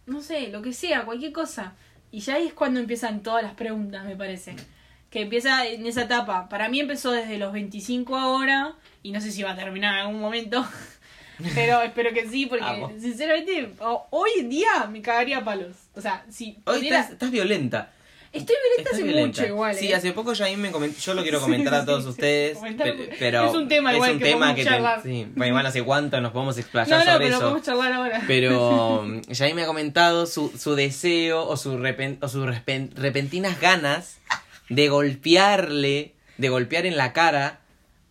no 0.05 0.21
sé, 0.21 0.47
lo 0.49 0.61
que 0.61 0.73
sea, 0.73 1.05
cualquier 1.05 1.31
cosa. 1.31 1.73
Y 2.11 2.19
ya 2.21 2.35
ahí 2.35 2.47
es 2.47 2.53
cuando 2.53 2.79
empiezan 2.79 3.21
todas 3.23 3.43
las 3.43 3.53
preguntas, 3.53 4.03
me 4.05 4.15
parece. 4.15 4.55
Que 5.09 5.21
empieza 5.21 5.65
en 5.67 5.85
esa 5.87 6.03
etapa. 6.03 6.49
Para 6.49 6.69
mí 6.69 6.79
empezó 6.79 7.11
desde 7.11 7.37
los 7.37 7.53
25 7.53 8.15
ahora 8.17 8.73
y 9.01 9.11
no 9.11 9.21
sé 9.21 9.31
si 9.31 9.41
va 9.43 9.51
a 9.51 9.55
terminar 9.55 9.93
en 9.95 10.01
algún 10.01 10.19
momento. 10.21 10.65
Pero 11.55 11.81
espero 11.81 12.13
que 12.13 12.27
sí, 12.29 12.47
porque 12.47 12.65
Amo. 12.65 12.91
sinceramente 12.99 13.71
hoy 14.09 14.29
en 14.39 14.49
día 14.49 14.87
me 14.91 15.01
cagaría 15.01 15.37
a 15.37 15.43
palos. 15.45 15.75
O 15.95 16.01
sea, 16.01 16.25
si 16.29 16.57
Hoy 16.65 16.79
pudiera- 16.79 16.99
estás, 16.99 17.13
estás 17.13 17.31
violenta. 17.31 17.93
Estoy 18.31 18.55
violenta 18.63 18.91
hace 18.93 19.03
violenta. 19.03 19.41
mucho 19.41 19.47
igual. 19.47 19.75
Sí, 19.75 19.87
¿eh? 19.91 19.95
hace 19.95 20.11
poco 20.13 20.35
Jaime 20.35 20.61
me 20.61 20.71
comentó, 20.71 20.99
yo 20.99 21.13
lo 21.15 21.23
quiero 21.23 21.39
Sí, 21.39 21.45
comentar 21.45 21.73
a 21.73 21.79
sí, 21.79 21.85
todos 21.87 22.03
sí. 22.03 22.09
ustedes, 22.11 22.57
Comentar- 22.57 22.93
pero 23.17 23.49
es 23.49 23.55
un 23.55 23.67
tema 23.67 23.93
igual 23.93 24.19
que 24.19 24.25
podemos 24.33 24.55
te- 24.55 24.63
charlar. 24.63 25.01
sí, 25.01 25.25
bueno, 25.35 25.47
igual 25.47 25.63
no 25.63 25.71
sé 25.71 25.83
cuánto 25.83 26.21
nos 26.21 26.31
podemos 26.31 26.55
No, 26.55 26.61
explayar 26.61 27.05
no, 27.05 27.11
sobre 27.13 27.17
pero 27.25 27.29
eso. 27.37 27.39
podemos 27.41 27.61
charlar 27.63 27.93
ahora. 27.93 28.21
Pero 28.27 29.01
mm, 29.07 29.21
Jaime 29.33 29.53
me 29.55 29.61
ha 29.63 29.65
comentado 29.65 30.25
su, 30.27 30.51
su 30.57 30.75
deseo 30.75 31.43
o, 31.47 31.57
su 31.57 31.77
repen- 31.79 32.19
o 32.21 32.27
sus 32.27 32.45
repen- 32.45 32.91
repentinas 32.95 33.59
ganas 33.59 34.17
de 34.69 34.89
golpearle, 34.89 36.13
de 36.37 36.49
golpear 36.49 36.85
en 36.85 36.97
la 36.97 37.13
cara 37.13 37.61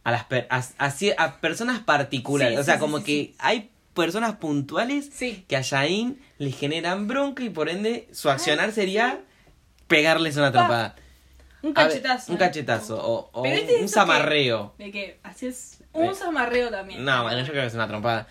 a 0.04 0.10
las 0.10 0.24
per- 0.24 0.46
a, 0.50 0.62
a 0.78 0.92
a 1.18 1.40
personas 1.40 1.80
particulares. 1.80 2.54
Sí, 2.56 2.60
o 2.60 2.64
sea, 2.64 2.74
sí, 2.74 2.80
como 2.80 2.98
sí, 2.98 3.04
que 3.04 3.12
sí. 3.12 3.34
hay 3.38 3.70
personas 3.94 4.36
puntuales 4.36 5.10
Sí. 5.12 5.44
que 5.48 5.56
a 5.56 5.62
Jaime 5.62 6.14
le 6.38 6.50
generan 6.52 7.08
bronca 7.08 7.42
y 7.42 7.50
por 7.50 7.68
ende 7.68 8.08
su 8.12 8.30
accionar 8.30 8.72
sería 8.72 9.20
pegarles 9.88 10.36
una 10.36 10.52
trompada. 10.52 10.94
Un 11.62 11.72
cachetazo. 11.72 12.30
un 12.32 12.38
cachetazo 12.38 12.96
o, 13.04 13.30
o 13.32 13.40
un, 13.42 13.46
este 13.48 13.72
es 13.74 13.78
un 13.80 13.84
eso 13.86 13.94
zamarreo. 13.94 14.74
De 14.78 14.92
que 14.92 15.18
haces 15.24 15.78
un 15.92 16.04
Eh, 16.06 16.14
zamarreo 16.14 16.70
también. 16.70 17.04
No, 17.04 17.24
bueno, 17.24 17.40
yo 17.40 17.48
creo 17.50 17.62
que 17.62 17.66
es 17.66 17.74
una 17.74 17.88
trompada. 17.88 18.28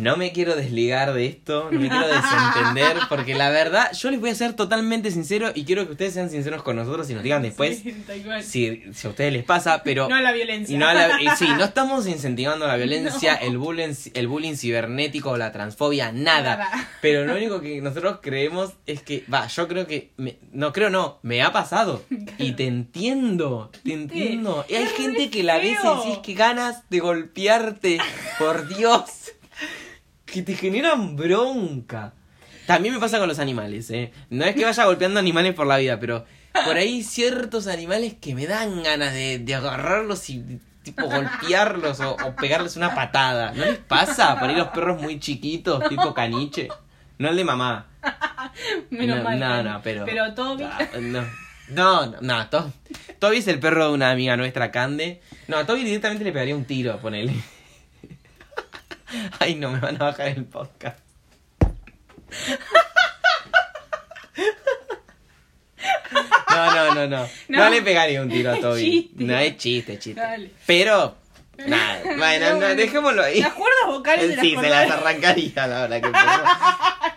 No 0.00 0.16
me 0.16 0.32
quiero 0.32 0.56
desligar 0.56 1.12
de 1.12 1.26
esto, 1.26 1.68
no 1.70 1.78
me 1.78 1.88
quiero 1.88 2.06
desentender, 2.08 2.96
porque 3.08 3.34
la 3.34 3.50
verdad, 3.50 3.92
yo 3.92 4.10
les 4.10 4.18
voy 4.20 4.30
a 4.30 4.34
ser 4.34 4.54
totalmente 4.54 5.10
sincero 5.10 5.50
y 5.54 5.64
quiero 5.64 5.84
que 5.86 5.92
ustedes 5.92 6.14
sean 6.14 6.30
sinceros 6.30 6.62
con 6.62 6.76
nosotros 6.76 7.08
y 7.10 7.14
nos 7.14 7.22
digan 7.22 7.42
después 7.42 7.82
Sí, 8.42 8.82
si, 8.84 8.94
si 8.94 9.06
a 9.06 9.10
ustedes 9.10 9.32
les 9.32 9.44
pasa, 9.44 9.82
pero... 9.82 10.08
No 10.08 10.16
a 10.16 10.20
la 10.22 10.32
violencia. 10.32 10.78
no 10.78 10.86
a 10.88 10.94
la- 10.94 11.22
y 11.22 11.28
sí, 11.36 11.46
no 11.56 11.64
estamos 11.70 12.06
incentivando 12.06 12.66
la 12.66 12.76
violencia, 12.76 13.38
No. 13.40 13.46
el, 13.48 13.58
bullying, 13.58 13.94
el 14.14 14.28
bullying 14.28 14.54
cibernético, 14.56 15.36
la 15.36 15.52
transfobia, 15.52 16.12
nada. 16.12 16.56
Nada. 16.56 16.88
Pero 17.02 17.24
lo 17.26 17.34
único 17.34 17.60
que 17.60 17.80
nosotros 17.80 18.18
creemos 18.22 18.72
es 18.86 19.02
que, 19.02 19.24
va, 19.32 19.46
yo 19.48 19.68
creo 19.68 19.86
que, 19.86 20.10
me- 20.16 20.38
no 20.52 20.72
creo 20.72 20.90
no, 20.90 21.18
me 21.22 21.42
ha 21.42 21.52
pasado. 21.52 22.02
Y 22.38 22.52
te 22.52 22.66
entiendo, 22.66 23.70
te 23.84 23.92
entiendo. 23.92 24.64
Y 24.68 24.74
hay 24.76 24.86
gente 24.86 25.30
que 25.30 25.42
la 25.42 25.58
ves 25.58 25.78
y 25.82 25.96
decís 25.96 26.18
que 26.22 26.34
ganas 26.34 26.88
de 26.90 27.00
golpearte, 27.00 27.98
por 28.38 28.68
Dios. 28.68 29.32
Que 30.32 30.42
te 30.42 30.54
generan 30.54 31.16
bronca. 31.16 32.12
También 32.66 32.94
me 32.94 33.00
pasa 33.00 33.18
con 33.18 33.28
los 33.28 33.38
animales, 33.38 33.90
¿eh? 33.90 34.12
No 34.30 34.44
es 34.44 34.54
que 34.54 34.64
vaya 34.64 34.84
golpeando 34.84 35.18
animales 35.18 35.54
por 35.54 35.66
la 35.66 35.78
vida, 35.78 35.98
pero 35.98 36.24
por 36.64 36.76
ahí 36.76 37.02
ciertos 37.02 37.66
animales 37.66 38.14
que 38.20 38.34
me 38.34 38.46
dan 38.46 38.82
ganas 38.82 39.12
de, 39.12 39.38
de 39.40 39.54
agarrarlos 39.54 40.30
y 40.30 40.60
tipo 40.84 41.06
golpearlos 41.06 41.98
o, 42.00 42.12
o 42.12 42.36
pegarles 42.36 42.76
una 42.76 42.94
patada. 42.94 43.52
¿No 43.56 43.64
les 43.64 43.78
pasa? 43.78 44.38
Por 44.38 44.50
ahí 44.50 44.56
los 44.56 44.68
perros 44.68 45.00
muy 45.02 45.18
chiquitos, 45.18 45.88
tipo 45.88 46.14
caniche. 46.14 46.68
No 47.18 47.28
el 47.30 47.36
de 47.36 47.44
mamá. 47.44 47.86
Menos 48.90 49.18
no, 49.18 49.24
mal. 49.24 49.38
no, 49.40 49.62
no, 49.64 49.80
pero. 49.82 50.04
Pero 50.04 50.32
Toby. 50.34 50.62
Ah, 50.64 50.78
No, 51.00 51.22
no, 51.70 52.06
no, 52.06 52.16
no, 52.20 52.48
To- 52.48 52.72
Toby 53.18 53.38
es 53.38 53.48
el 53.48 53.58
perro 53.58 53.88
de 53.88 53.92
una 53.94 54.10
amiga 54.12 54.36
nuestra, 54.36 54.70
Cande. 54.70 55.20
No, 55.48 55.56
a 55.58 55.66
Toby 55.66 55.82
directamente 55.84 56.24
le 56.24 56.32
pegaría 56.32 56.54
un 56.56 56.64
tiro, 56.64 56.98
ponele. 56.98 57.34
Ay, 59.38 59.54
no, 59.54 59.70
me 59.70 59.80
van 59.80 59.96
a 59.96 60.06
bajar 60.06 60.28
el 60.28 60.44
podcast. 60.44 60.98
No, 66.50 66.74
no, 66.74 66.94
no, 66.94 67.06
no. 67.06 67.28
No, 67.48 67.58
No. 67.64 67.70
le 67.70 67.82
pegaría 67.82 68.20
un 68.20 68.28
tiro 68.28 68.52
a 68.52 68.56
Toby. 68.60 68.82
Chiste. 68.82 69.24
No 69.24 69.38
es 69.38 69.56
chiste, 69.56 69.98
chiste. 69.98 70.20
Dale. 70.20 70.50
Pero, 70.66 71.16
nada, 71.66 72.00
bueno, 72.18 72.54
no, 72.58 72.74
dejémoslo 72.74 73.22
ahí. 73.22 73.40
Las 73.40 73.52
cuerdas 73.54 73.86
vocales 73.86 74.28
de 74.28 74.36
las 74.36 74.44
Sí, 74.44 74.50
se 74.50 74.56
cuerdas- 74.56 74.88
las 74.88 74.98
arrancaría 74.98 75.66
la 75.66 75.82
hora 75.84 76.00
que. 76.00 76.12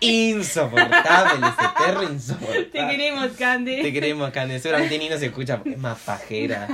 Insoportable 0.06 1.46
ese 1.48 1.68
perro, 1.84 2.02
insoportable. 2.04 2.64
Te 2.66 2.78
queremos, 2.88 3.28
Candy. 3.38 3.82
Te 3.82 3.92
queremos, 3.92 4.30
Cande. 4.30 4.58
Seguramente 4.60 4.98
ni 4.98 5.08
nos 5.08 5.20
escucha 5.22 5.56
porque 5.56 5.72
es 5.72 5.78
más 5.78 5.98
pajera. 5.98 6.68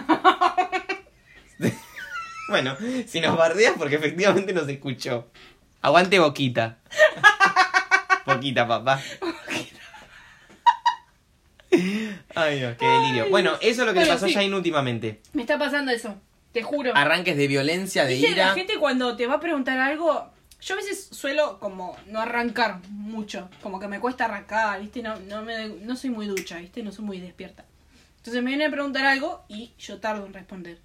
Bueno, 2.51 2.77
si 3.07 3.21
nos 3.21 3.37
bardeas 3.37 3.75
porque 3.79 3.97
efectivamente 3.97 4.53
nos 4.53 4.69
escuchó. 4.69 5.31
Aguante 5.81 6.19
boquita. 6.19 6.79
Boquita, 8.27 8.69
papá. 8.69 9.01
Ay, 12.35 12.59
Dios, 12.59 12.77
qué 12.79 12.87
delirio. 12.87 13.31
Bueno, 13.31 13.53
eso 13.61 13.83
es 13.83 13.87
lo 13.87 13.93
que 13.95 14.01
le 14.01 14.07
Bueno, 14.07 14.13
pasó 14.15 14.27
sí. 14.27 14.33
a 14.33 14.37
Jain 14.37 14.53
últimamente. 14.55 15.21
Me 15.33 15.43
está 15.43 15.59
pasando 15.59 15.91
eso. 15.91 16.17
Te 16.53 16.63
juro. 16.63 16.93
Arranques 16.97 17.37
de 17.37 17.47
violencia, 17.49 18.05
de 18.05 18.15
¿Viste? 18.15 18.29
La 18.31 18.35
ira. 18.35 18.55
gente 18.55 18.77
cuando 18.79 19.17
te 19.17 19.27
va 19.27 19.35
a 19.37 19.41
preguntar 19.41 19.79
algo, 19.79 20.31
yo 20.61 20.75
a 20.75 20.77
veces 20.77 21.09
suelo 21.13 21.59
como 21.61 21.97
no 22.07 22.21
arrancar 22.21 22.81
mucho, 22.91 23.49
como 23.63 23.79
que 23.81 23.87
me 23.89 24.01
cuesta 24.01 24.25
arrancar, 24.25 24.81
¿viste? 24.81 25.03
No, 25.03 25.17
no, 25.21 25.43
me, 25.43 25.69
no 25.69 25.97
soy 25.97 26.11
muy 26.11 26.27
ducha, 26.27 26.59
¿viste? 26.59 26.83
No 26.83 26.91
soy 26.93 27.05
muy 27.05 27.21
despierta. 27.21 27.65
Entonces 28.19 28.43
me 28.43 28.51
viene 28.51 28.67
a 28.67 28.71
preguntar 28.71 29.05
algo 29.07 29.45
y 29.49 29.73
yo 29.79 29.99
tardo 29.99 30.27
en 30.27 30.35
responder. 30.35 30.79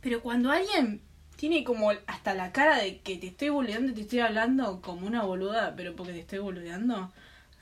Pero 0.00 0.22
cuando 0.22 0.50
alguien 0.50 1.02
tiene 1.36 1.64
como 1.64 1.90
hasta 2.06 2.34
la 2.34 2.52
cara 2.52 2.78
de 2.78 2.98
que 2.98 3.16
te 3.16 3.28
estoy 3.28 3.48
boludeando 3.48 3.92
y 3.92 3.94
te 3.94 4.00
estoy 4.02 4.20
hablando 4.20 4.80
como 4.82 5.06
una 5.06 5.22
boluda, 5.22 5.74
pero 5.76 5.94
porque 5.96 6.12
te 6.12 6.20
estoy 6.20 6.38
boludeando. 6.38 7.12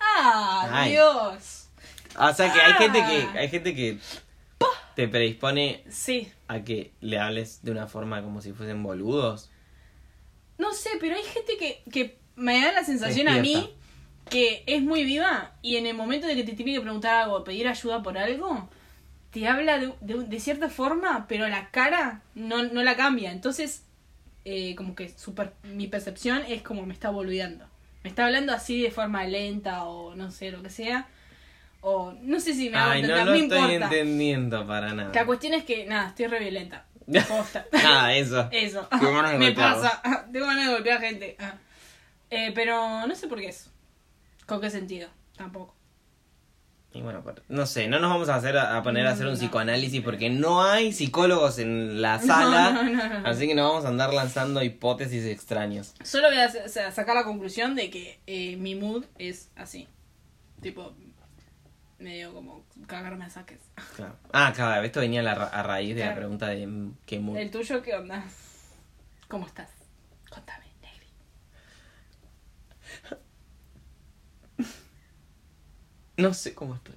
¡Ah, 0.01 0.69
Ay. 0.73 0.93
Dios! 0.93 1.69
O 2.19 2.33
sea 2.35 2.53
que 2.53 2.61
hay 2.61 2.73
gente 2.75 3.01
Ah. 3.03 3.09
que 3.33 3.39
hay 3.39 3.49
gente 3.49 3.75
que 3.75 3.99
te 4.97 5.07
predispone 5.09 5.85
Sí. 5.89 6.29
a 6.49 6.63
que 6.65 6.93
le 7.01 7.19
hables 7.21 7.63
de 7.63 7.71
una 7.71 7.87
forma 7.87 8.23
como 8.23 8.41
si 8.43 8.53
fuesen 8.53 8.83
boludos. 8.83 9.51
No 10.59 10.73
sé, 10.73 10.91
pero 11.01 11.15
hay 11.15 11.23
gente 11.23 11.57
que, 11.57 11.83
que 11.93 12.19
me 12.35 12.61
da 12.61 12.73
la 12.73 12.85
sensación 12.85 13.29
a 13.29 13.39
mí 13.39 13.75
que 14.29 14.65
es 14.67 14.83
muy 14.83 15.05
viva 15.05 15.53
y 15.63 15.77
en 15.77 15.87
el 15.87 15.95
momento 15.95 16.27
de 16.27 16.35
que 16.35 16.43
te 16.45 16.53
tiene 16.53 16.75
que 16.75 16.81
preguntar 16.81 17.23
algo 17.25 17.45
pedir 17.45 17.67
ayuda 17.69 18.03
por 18.03 18.19
algo, 18.19 18.69
te 19.31 19.47
habla 19.47 19.79
de, 19.79 19.93
de, 20.01 20.25
de 20.25 20.41
cierta 20.41 20.69
forma, 20.69 21.27
pero 21.29 21.49
la 21.49 21.71
cara 21.71 22.23
no, 22.35 22.63
no 22.63 22.83
la 22.83 22.97
cambia. 22.97 23.31
Entonces, 23.33 23.83
eh, 24.45 24.75
como 24.75 24.95
que 24.95 25.09
su 25.11 25.35
per- 25.35 25.53
mi 25.65 25.87
percepción 25.87 26.43
es 26.49 26.63
como 26.63 26.85
me 26.87 26.95
está 26.95 27.11
boludeando. 27.11 27.67
Me 28.05 28.11
está 28.11 28.25
hablando 28.27 28.53
así 28.53 28.81
de 28.83 28.91
forma 28.91 29.25
lenta 29.27 29.85
o 29.85 30.15
no 30.15 30.31
sé, 30.31 30.51
lo 30.51 30.63
que 30.63 30.71
sea. 30.71 31.07
O 31.81 32.13
no 32.23 32.41
sé 32.41 32.55
si 32.55 32.71
me 32.71 32.79
hago 32.79 32.91
Ay, 32.93 33.03
no 33.03 33.09
entender, 33.09 33.25
lo 33.27 33.31
no 33.33 33.37
estoy 33.37 33.59
importa. 33.75 33.85
entendiendo 33.97 34.67
para 34.67 34.95
nada. 34.95 35.13
La 35.15 35.27
cuestión 35.27 35.55
es 35.55 35.65
que, 35.65 35.85
nada, 35.87 36.09
estoy 36.09 36.27
re 36.27 36.41
violenta. 36.41 36.85
Nada, 37.73 38.15
eso. 38.15 38.49
Eso. 38.53 38.87
De 39.01 39.39
Me 39.39 39.47
golpear. 39.47 39.55
pasa. 39.55 40.27
Tengo 40.33 40.47
ganas 40.47 40.67
de 40.67 40.73
golpear 40.75 41.01
gente. 41.01 41.37
Ah. 41.39 41.55
Eh, 42.31 42.53
pero 42.55 43.07
no 43.07 43.15
sé 43.15 43.29
por 43.29 43.39
qué 43.41 43.49
eso. 43.49 43.71
¿Con 44.47 44.61
qué 44.61 44.69
sentido? 44.71 45.09
Tampoco. 45.37 45.75
Y 46.93 47.03
bueno, 47.03 47.23
no 47.49 47.67
sé, 47.67 47.87
no 47.87 47.99
nos 48.01 48.11
vamos 48.11 48.29
a 48.31 48.37
hacer 48.37 48.57
a 48.57 48.83
poner 48.83 49.07
a 49.07 49.11
hacer 49.13 49.27
un 49.27 49.35
psicoanálisis 49.35 50.03
porque 50.03 50.31
no 50.31 50.63
hay 50.65 50.93
psicólogos 50.93 51.59
en 51.59 52.01
la 52.01 52.19
sala. 52.19 52.71
no, 52.73 52.83
no, 52.83 53.21
no. 53.21 53.29
Así 53.29 53.47
que 53.47 53.55
no 53.55 53.69
vamos 53.69 53.85
a 53.85 53.89
andar 53.89 54.13
lanzando 54.15 54.63
hipótesis 54.63 55.25
extrañas. 55.27 55.95
Solo 56.03 56.29
voy 56.29 56.39
a 56.39 56.49
sa- 56.51 56.67
sa- 56.69 56.91
sacar 56.91 57.15
la 57.15 57.25
conclusión 57.25 57.75
de 57.75 57.91
que 57.91 58.19
eh, 58.27 58.57
mi 58.57 58.75
mood 58.75 59.05
es 59.19 59.51
así. 59.55 59.87
Tipo, 60.63 60.95
medio 61.99 62.33
como 62.33 62.65
cagarme 62.87 63.27
a 63.27 63.31
saques. 63.31 63.61
Claro. 63.95 64.17
Ah, 64.33 64.53
claro, 64.57 64.83
esto 64.83 65.01
venía 65.01 65.21
a, 65.21 65.25
la 65.25 65.35
ra- 65.35 65.47
a 65.49 65.63
raíz 65.63 65.95
de 65.95 66.07
la 66.07 66.15
pregunta 66.15 66.47
de 66.49 66.67
mm, 66.67 66.95
qué 67.05 67.19
mood. 67.21 67.37
¿El 67.37 67.51
tuyo 67.51 67.83
qué 67.83 67.95
onda? 67.95 68.25
¿Cómo 69.29 69.47
estás? 69.47 69.69
No 76.19 76.35
sé 76.35 76.53
cómo 76.55 76.75
estoy. 76.75 76.97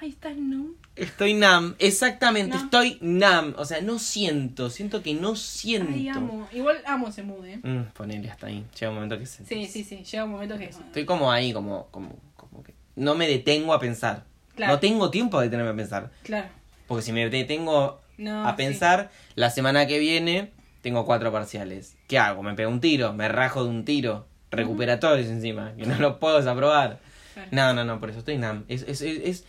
Ay, 0.00 0.10
estás 0.10 0.36
no. 0.36 0.66
Estoy 0.96 1.32
nam, 1.34 1.74
exactamente, 1.78 2.56
estoy 2.56 2.98
nam. 3.00 3.54
O 3.56 3.64
sea, 3.64 3.80
no 3.80 3.98
siento, 3.98 4.68
siento 4.68 5.02
que 5.02 5.14
no 5.14 5.34
siento. 5.36 5.92
Ay, 5.94 6.08
amo. 6.08 6.46
Igual 6.52 6.78
amo 6.86 7.08
ese 7.08 7.22
mood, 7.22 7.44
eh. 7.46 7.58
Mm, 7.62 7.92
ponele 7.94 8.30
hasta 8.30 8.48
ahí. 8.48 8.66
Llega 8.78 8.90
un 8.90 8.96
momento 8.96 9.18
que 9.18 9.24
se. 9.26 9.44
Sí, 9.46 9.66
sí, 9.66 9.82
sí. 9.84 10.04
Llega 10.04 10.24
un 10.24 10.32
momento 10.32 10.58
que. 10.58 10.64
Estoy 10.64 11.06
como 11.06 11.32
ahí, 11.32 11.52
como, 11.54 11.86
como, 11.90 12.14
como 12.36 12.62
que 12.62 12.74
no 12.96 13.14
me 13.14 13.26
detengo 13.26 13.72
a 13.72 13.80
pensar. 13.80 14.24
Claro. 14.54 14.74
No 14.74 14.80
tengo 14.80 15.10
tiempo 15.10 15.38
de 15.40 15.46
detenerme 15.46 15.70
a 15.72 15.76
pensar. 15.76 16.10
Claro. 16.24 16.48
Porque 16.86 17.02
si 17.02 17.12
me 17.12 17.26
detengo 17.30 18.00
No, 18.18 18.44
a 18.46 18.50
sí. 18.50 18.56
pensar, 18.58 19.10
la 19.34 19.48
semana 19.48 19.86
que 19.86 19.98
viene 19.98 20.50
tengo 20.82 21.06
cuatro 21.06 21.32
parciales. 21.32 21.96
¿Qué 22.08 22.18
hago? 22.18 22.42
Me 22.42 22.52
pego 22.54 22.70
un 22.70 22.80
tiro, 22.80 23.14
me 23.14 23.28
rajo 23.28 23.64
de 23.64 23.70
un 23.70 23.84
tiro. 23.86 24.26
Recuperatorios 24.50 25.28
encima, 25.28 25.72
que 25.78 25.86
no 25.86 25.96
lo 25.98 26.18
puedo 26.20 26.36
desaprobar. 26.36 27.00
Claro. 27.34 27.48
No, 27.52 27.72
no, 27.74 27.84
no, 27.84 28.00
por 28.00 28.10
eso 28.10 28.18
estoy 28.20 28.38
nam. 28.38 28.64
Es, 28.68 28.82
es, 28.82 29.00
es, 29.02 29.20
es- 29.24 29.44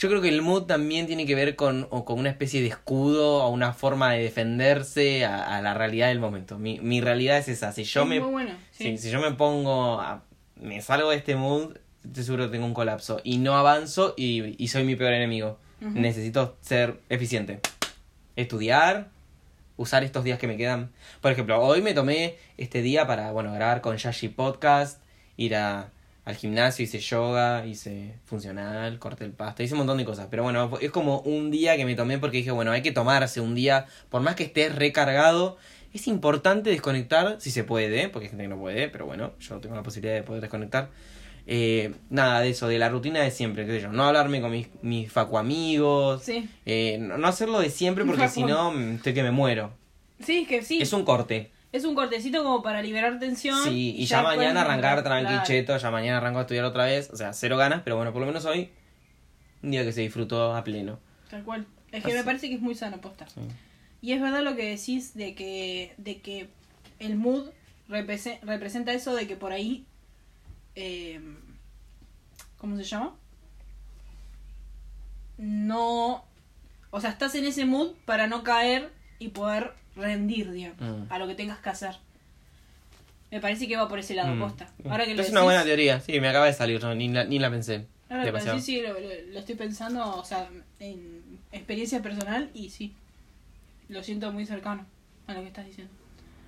yo 0.00 0.08
creo 0.08 0.20
que 0.22 0.28
el 0.28 0.42
mood 0.42 0.62
también 0.66 1.08
tiene 1.08 1.26
que 1.26 1.34
ver 1.34 1.56
con, 1.56 1.88
o 1.90 2.04
con 2.04 2.20
una 2.20 2.30
especie 2.30 2.60
de 2.60 2.68
escudo 2.68 3.42
o 3.42 3.48
una 3.48 3.72
forma 3.72 4.12
de 4.12 4.22
defenderse 4.22 5.24
a, 5.24 5.56
a 5.56 5.60
la 5.60 5.74
realidad 5.74 6.06
del 6.08 6.20
momento. 6.20 6.56
Mi, 6.56 6.78
mi 6.78 7.00
realidad 7.00 7.36
es 7.38 7.48
esa. 7.48 7.72
Si 7.72 7.82
yo 7.82 8.04
me, 8.06 8.20
muy 8.20 8.30
bueno. 8.30 8.52
Sí. 8.70 8.84
Sí, 8.96 8.98
si 8.98 9.10
yo 9.10 9.20
me 9.20 9.32
pongo, 9.32 10.00
a- 10.00 10.22
me 10.60 10.80
salgo 10.82 11.10
de 11.10 11.16
este 11.16 11.34
mood, 11.34 11.76
estoy 12.04 12.22
seguro 12.22 12.44
que 12.46 12.52
tengo 12.52 12.66
un 12.66 12.74
colapso. 12.74 13.20
Y 13.24 13.38
no 13.38 13.56
avanzo 13.56 14.14
y, 14.16 14.54
y 14.62 14.68
soy 14.68 14.84
mi 14.84 14.94
peor 14.94 15.14
enemigo. 15.14 15.58
Necesito 15.80 16.56
ser 16.60 17.00
eficiente. 17.08 17.60
Estudiar, 18.36 19.08
usar 19.76 20.04
estos 20.04 20.22
días 20.22 20.38
que 20.38 20.46
me 20.46 20.56
quedan. 20.56 20.92
Por 21.20 21.32
ejemplo, 21.32 21.60
hoy 21.60 21.82
me 21.82 21.92
tomé 21.94 22.36
este 22.56 22.82
día 22.82 23.06
para, 23.06 23.32
bueno, 23.32 23.52
grabar 23.52 23.80
con 23.80 23.96
Yashi 23.96 24.28
Podcast, 24.28 25.02
ir 25.36 25.56
a, 25.56 25.90
al 26.28 26.36
gimnasio, 26.36 26.84
hice 26.84 26.98
yoga, 26.98 27.64
hice 27.64 28.16
funcional, 28.26 28.98
corté 28.98 29.24
el 29.24 29.32
pasto, 29.32 29.62
hice 29.62 29.72
un 29.72 29.78
montón 29.78 29.96
de 29.96 30.04
cosas. 30.04 30.26
Pero 30.30 30.42
bueno, 30.42 30.70
es 30.78 30.90
como 30.90 31.20
un 31.20 31.50
día 31.50 31.74
que 31.78 31.86
me 31.86 31.94
tomé 31.94 32.18
porque 32.18 32.36
dije, 32.36 32.50
bueno, 32.50 32.70
hay 32.70 32.82
que 32.82 32.92
tomarse 32.92 33.40
un 33.40 33.54
día, 33.54 33.86
por 34.10 34.20
más 34.20 34.34
que 34.34 34.42
estés 34.44 34.74
recargado, 34.74 35.56
es 35.94 36.06
importante 36.06 36.68
desconectar, 36.68 37.36
si 37.40 37.50
se 37.50 37.64
puede, 37.64 38.10
porque 38.10 38.26
hay 38.26 38.28
gente 38.28 38.44
que 38.44 38.48
no 38.48 38.58
puede, 38.58 38.90
pero 38.90 39.06
bueno, 39.06 39.32
yo 39.40 39.58
tengo 39.58 39.74
la 39.74 39.82
posibilidad 39.82 40.16
de 40.16 40.22
poder 40.22 40.42
desconectar. 40.42 40.90
Eh, 41.46 41.94
nada 42.10 42.40
de 42.42 42.50
eso, 42.50 42.68
de 42.68 42.78
la 42.78 42.90
rutina 42.90 43.20
de 43.22 43.30
siempre, 43.30 43.64
qué 43.64 43.72
sé 43.72 43.80
yo, 43.80 43.90
no 43.90 44.04
hablarme 44.04 44.42
con 44.42 44.50
mis, 44.50 44.68
mis 44.82 45.10
facu 45.10 45.38
amigos, 45.38 46.22
Sí. 46.22 46.46
eh, 46.66 46.98
no, 47.00 47.26
hacerlo 47.26 47.58
de 47.58 47.70
siempre 47.70 48.04
porque 48.04 48.28
si 48.28 48.42
no 48.42 48.78
estoy 48.78 49.14
que 49.14 49.22
me 49.22 49.30
muero. 49.30 49.72
Sí, 50.22 50.40
es 50.42 50.48
que 50.48 50.62
sí. 50.62 50.82
Es 50.82 50.92
un 50.92 51.06
corte. 51.06 51.52
Es 51.72 51.84
un 51.84 51.94
cortecito 51.94 52.42
como 52.42 52.62
para 52.62 52.80
liberar 52.82 53.18
tensión. 53.18 53.62
Sí, 53.64 53.94
y 53.98 54.06
ya, 54.06 54.22
mañana 54.22 54.62
arrancar 54.62 55.02
tranqui, 55.02 55.28
Claro. 55.32 55.46
cheto, 55.46 55.76
ya 55.76 55.90
mañana 55.90 56.16
arranco 56.18 56.38
a 56.38 56.42
estudiar 56.42 56.64
otra 56.64 56.86
vez, 56.86 57.10
o 57.10 57.16
sea, 57.16 57.32
cero 57.34 57.56
ganas, 57.58 57.82
pero 57.82 57.96
bueno, 57.96 58.12
por 58.12 58.20
lo 58.20 58.26
menos 58.26 58.44
hoy, 58.46 58.70
un 59.62 59.70
día 59.72 59.84
que 59.84 59.92
se 59.92 60.00
disfrutó 60.00 60.54
a 60.56 60.64
pleno. 60.64 60.98
Tal 61.30 61.44
cual. 61.44 61.66
Es 61.92 62.02
que 62.02 62.08
Así. 62.10 62.18
me 62.18 62.24
parece 62.24 62.48
que 62.48 62.54
es 62.54 62.60
muy 62.60 62.74
sano 62.74 63.00
posta. 63.00 63.26
Sí. 63.28 63.40
Y 64.00 64.12
es 64.12 64.20
verdad 64.22 64.42
lo 64.42 64.56
que 64.56 64.70
decís 64.70 65.14
de 65.14 65.34
que, 65.34 65.92
de 65.98 66.20
que 66.20 66.48
el 67.00 67.16
mood 67.16 67.48
represe- 67.88 68.38
representa 68.42 68.92
eso 68.92 69.14
de 69.14 69.26
que 69.26 69.36
por 69.36 69.52
ahí... 69.52 69.84
eh, 70.74 71.20
¿Cómo 72.56 72.76
se 72.76 72.84
llama? 72.84 73.14
No... 75.36 76.24
O 76.90 77.00
sea, 77.00 77.10
estás 77.10 77.34
en 77.34 77.44
ese 77.44 77.66
mood 77.66 77.92
para 78.06 78.26
no 78.26 78.42
caer 78.42 78.90
y 79.18 79.28
poder 79.28 79.74
rendir, 79.98 80.50
digamos, 80.50 80.80
Mm. 80.80 81.12
a 81.12 81.18
lo 81.18 81.26
que 81.26 81.34
tengas 81.34 81.58
que 81.58 81.68
hacer. 81.68 81.96
Me 83.30 83.40
parece 83.40 83.68
que 83.68 83.76
va 83.76 83.88
por 83.88 83.98
ese 83.98 84.14
lado, 84.14 84.34
Mm. 84.34 84.40
posta. 84.40 84.70
Ahora 84.88 85.04
que 85.04 85.14
lo 85.14 85.22
es 85.22 85.30
una 85.30 85.40
decís- 85.40 85.44
buena 85.44 85.64
teoría, 85.64 86.00
sí, 86.00 86.18
me 86.20 86.28
acaba 86.28 86.46
de 86.46 86.54
salir, 86.54 86.82
no, 86.82 86.94
ni, 86.94 87.08
la, 87.08 87.24
ni 87.24 87.38
la 87.38 87.50
pensé. 87.50 87.86
Ahora 88.08 88.24
que 88.24 88.32
decís, 88.32 88.64
sí, 88.64 88.80
lo, 88.80 88.94
lo- 88.94 89.00
lo 89.32 89.38
estoy 89.38 89.54
pensando, 89.54 90.16
o 90.16 90.24
sea, 90.24 90.48
en 90.80 91.38
experiencia 91.52 92.00
personal 92.00 92.48
y 92.54 92.70
sí, 92.70 92.94
lo 93.90 94.02
siento 94.02 94.32
muy 94.32 94.46
cercano 94.46 94.86
a 95.26 95.34
lo 95.34 95.42
que 95.42 95.48
estás 95.48 95.66
diciendo. 95.66 95.92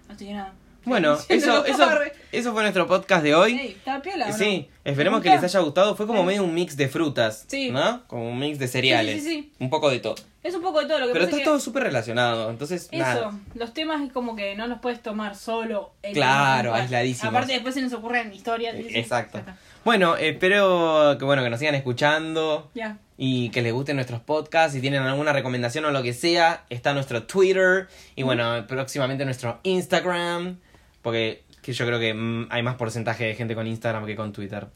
Así 0.09 0.25
que 0.27 0.33
nada, 0.33 0.55
Bueno, 0.85 1.19
eso, 1.29 1.65
eso, 1.67 1.89
eso 2.33 2.53
fue 2.53 2.63
nuestro 2.63 2.87
podcast 2.87 3.23
de 3.23 3.35
hoy. 3.35 3.59
Ey, 3.59 3.69
¿está 3.73 4.01
piola 4.01 4.27
o 4.27 4.29
no? 4.31 4.35
Sí, 4.37 4.69
esperemos 4.85 5.21
¿Te 5.23 5.29
que 5.29 5.35
les 5.35 5.45
haya 5.45 5.61
gustado. 5.61 5.95
Fue 5.95 6.07
como 6.07 6.25
medio 6.25 6.43
un 6.43 6.55
mix 6.55 6.77
de 6.77 6.89
frutas, 6.89 7.45
Sí. 7.49 7.71
¿no? 7.71 8.03
Como 8.07 8.31
un 8.31 8.39
mix 8.39 8.59
de 8.59 8.67
cereales. 8.69 9.23
Sí, 9.23 9.29
sí, 9.29 9.35
sí. 9.43 9.53
Un 9.59 9.69
poco 9.71 9.91
de 9.91 10.01
todo. 10.01 10.15
Es 10.43 10.55
un 10.55 10.63
poco 10.63 10.81
de 10.81 10.87
todo 10.87 10.99
lo 11.01 11.07
que 11.09 11.13
Pero 11.13 11.27
pasa 11.27 11.37
está 11.37 11.43
es 11.43 11.45
todo 11.45 11.61
súper 11.61 11.83
relacionado, 11.83 12.49
entonces 12.51 12.89
Eso, 12.91 13.03
nada. 13.03 13.33
los 13.55 13.75
temas 13.75 14.01
es 14.03 14.11
como 14.11 14.37
que 14.37 14.55
no 14.57 14.67
los 14.69 14.79
puedes 14.81 15.03
tomar 15.03 15.37
solo. 15.37 15.93
el 16.03 16.15
Claro, 16.15 16.39
tema 16.39 16.63
puntual. 16.63 16.81
aisladísimos. 16.81 17.29
Aparte 17.35 17.53
después 17.53 17.75
se 17.75 17.83
nos 17.83 17.93
ocurren 17.93 18.33
historias. 18.33 18.75
sí, 18.77 18.87
Exacto. 18.95 19.35
ya 19.37 19.41
está. 19.41 19.57
Bueno, 19.85 20.17
espero 20.17 21.17
que 21.19 21.25
bueno 21.27 21.43
que 21.43 21.51
nos 21.51 21.59
sigan 21.59 21.75
escuchando 21.75 22.71
Ya. 22.75 22.97
y 23.19 23.51
que 23.51 23.61
les 23.61 23.73
gusten 23.75 23.97
nuestros 23.97 24.21
podcasts. 24.23 24.73
Si 24.73 24.81
tienen 24.81 25.03
alguna 25.03 25.35
recomendación 25.35 25.85
o 25.85 25.91
lo 25.91 26.03
que 26.03 26.15
sea, 26.15 26.65
está 26.71 26.95
nuestro 26.95 27.25
Twitter 27.25 27.89
y 28.17 28.23
bueno, 28.23 28.65
próximamente 28.67 29.27
nuestro 29.27 29.61
Instagram. 29.63 30.59
Porque 31.03 31.45
que 31.63 31.73
yo 31.73 31.87
creo 31.87 31.99
que 31.99 32.15
mmm, 32.15 32.49
hay 32.51 32.63
más 32.63 32.77
porcentaje 32.77 33.25
de 33.25 33.35
gente 33.35 33.55
con 33.55 33.67
Instagram 33.67 34.07
que 34.07 34.17
con 34.17 34.33
Twitter. 34.33 34.69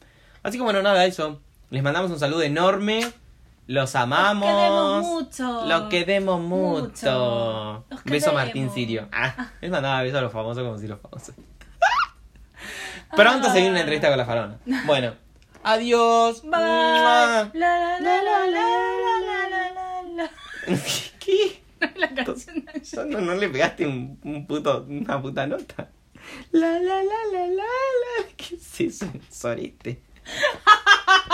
Así 0.43 0.57
que 0.57 0.63
bueno, 0.63 0.81
nada, 0.81 1.05
eso. 1.05 1.41
Les 1.69 1.81
mandamos 1.83 2.11
un 2.11 2.19
saludo 2.19 2.43
enorme. 2.43 3.11
Los 3.67 3.95
amamos. 3.95 4.47
Los 4.47 4.53
queremos 4.59 5.01
mucho. 5.03 5.65
Los 5.65 5.89
queremos 5.89 6.39
mucho. 6.41 7.85
beso 8.05 8.29
a 8.29 8.33
Martín 8.33 8.69
Sirio. 8.69 9.09
Ah, 9.11 9.33
ah, 9.37 9.51
él 9.61 9.71
mandaba 9.71 10.03
besos 10.03 10.19
a 10.19 10.21
los 10.21 10.31
famosos 10.31 10.63
como 10.63 10.77
si 10.77 10.87
los 10.87 10.99
famosos. 10.99 11.33
Pronto 13.15 13.47
ah. 13.47 13.51
se 13.51 13.57
viene 13.57 13.71
una 13.71 13.79
entrevista 13.79 14.09
con 14.09 14.17
la 14.19 14.25
farona. 14.25 14.59
Ah. 14.71 14.83
Bueno, 14.85 15.15
adiós. 15.63 16.43
Bye. 16.43 17.51
¿Qué? 21.19 21.63
No, 21.81 21.87
la 21.97 22.13
canción 22.13 22.63
no, 23.09 23.19
no, 23.19 23.21
no 23.21 23.35
le 23.35 23.49
pegaste 23.49 23.85
un, 23.85 24.19
un 24.23 24.45
puto, 24.47 24.85
una 24.87 25.21
puta 25.21 25.47
nota. 25.47 25.89
La, 26.51 26.79
la, 26.79 27.03
la, 27.03 27.25
la, 27.31 27.47
la, 27.47 27.63
la. 27.63 28.27
¿Qué 28.37 28.55
es 28.55 28.81
eso, 28.81 29.11
sorete? 29.29 30.01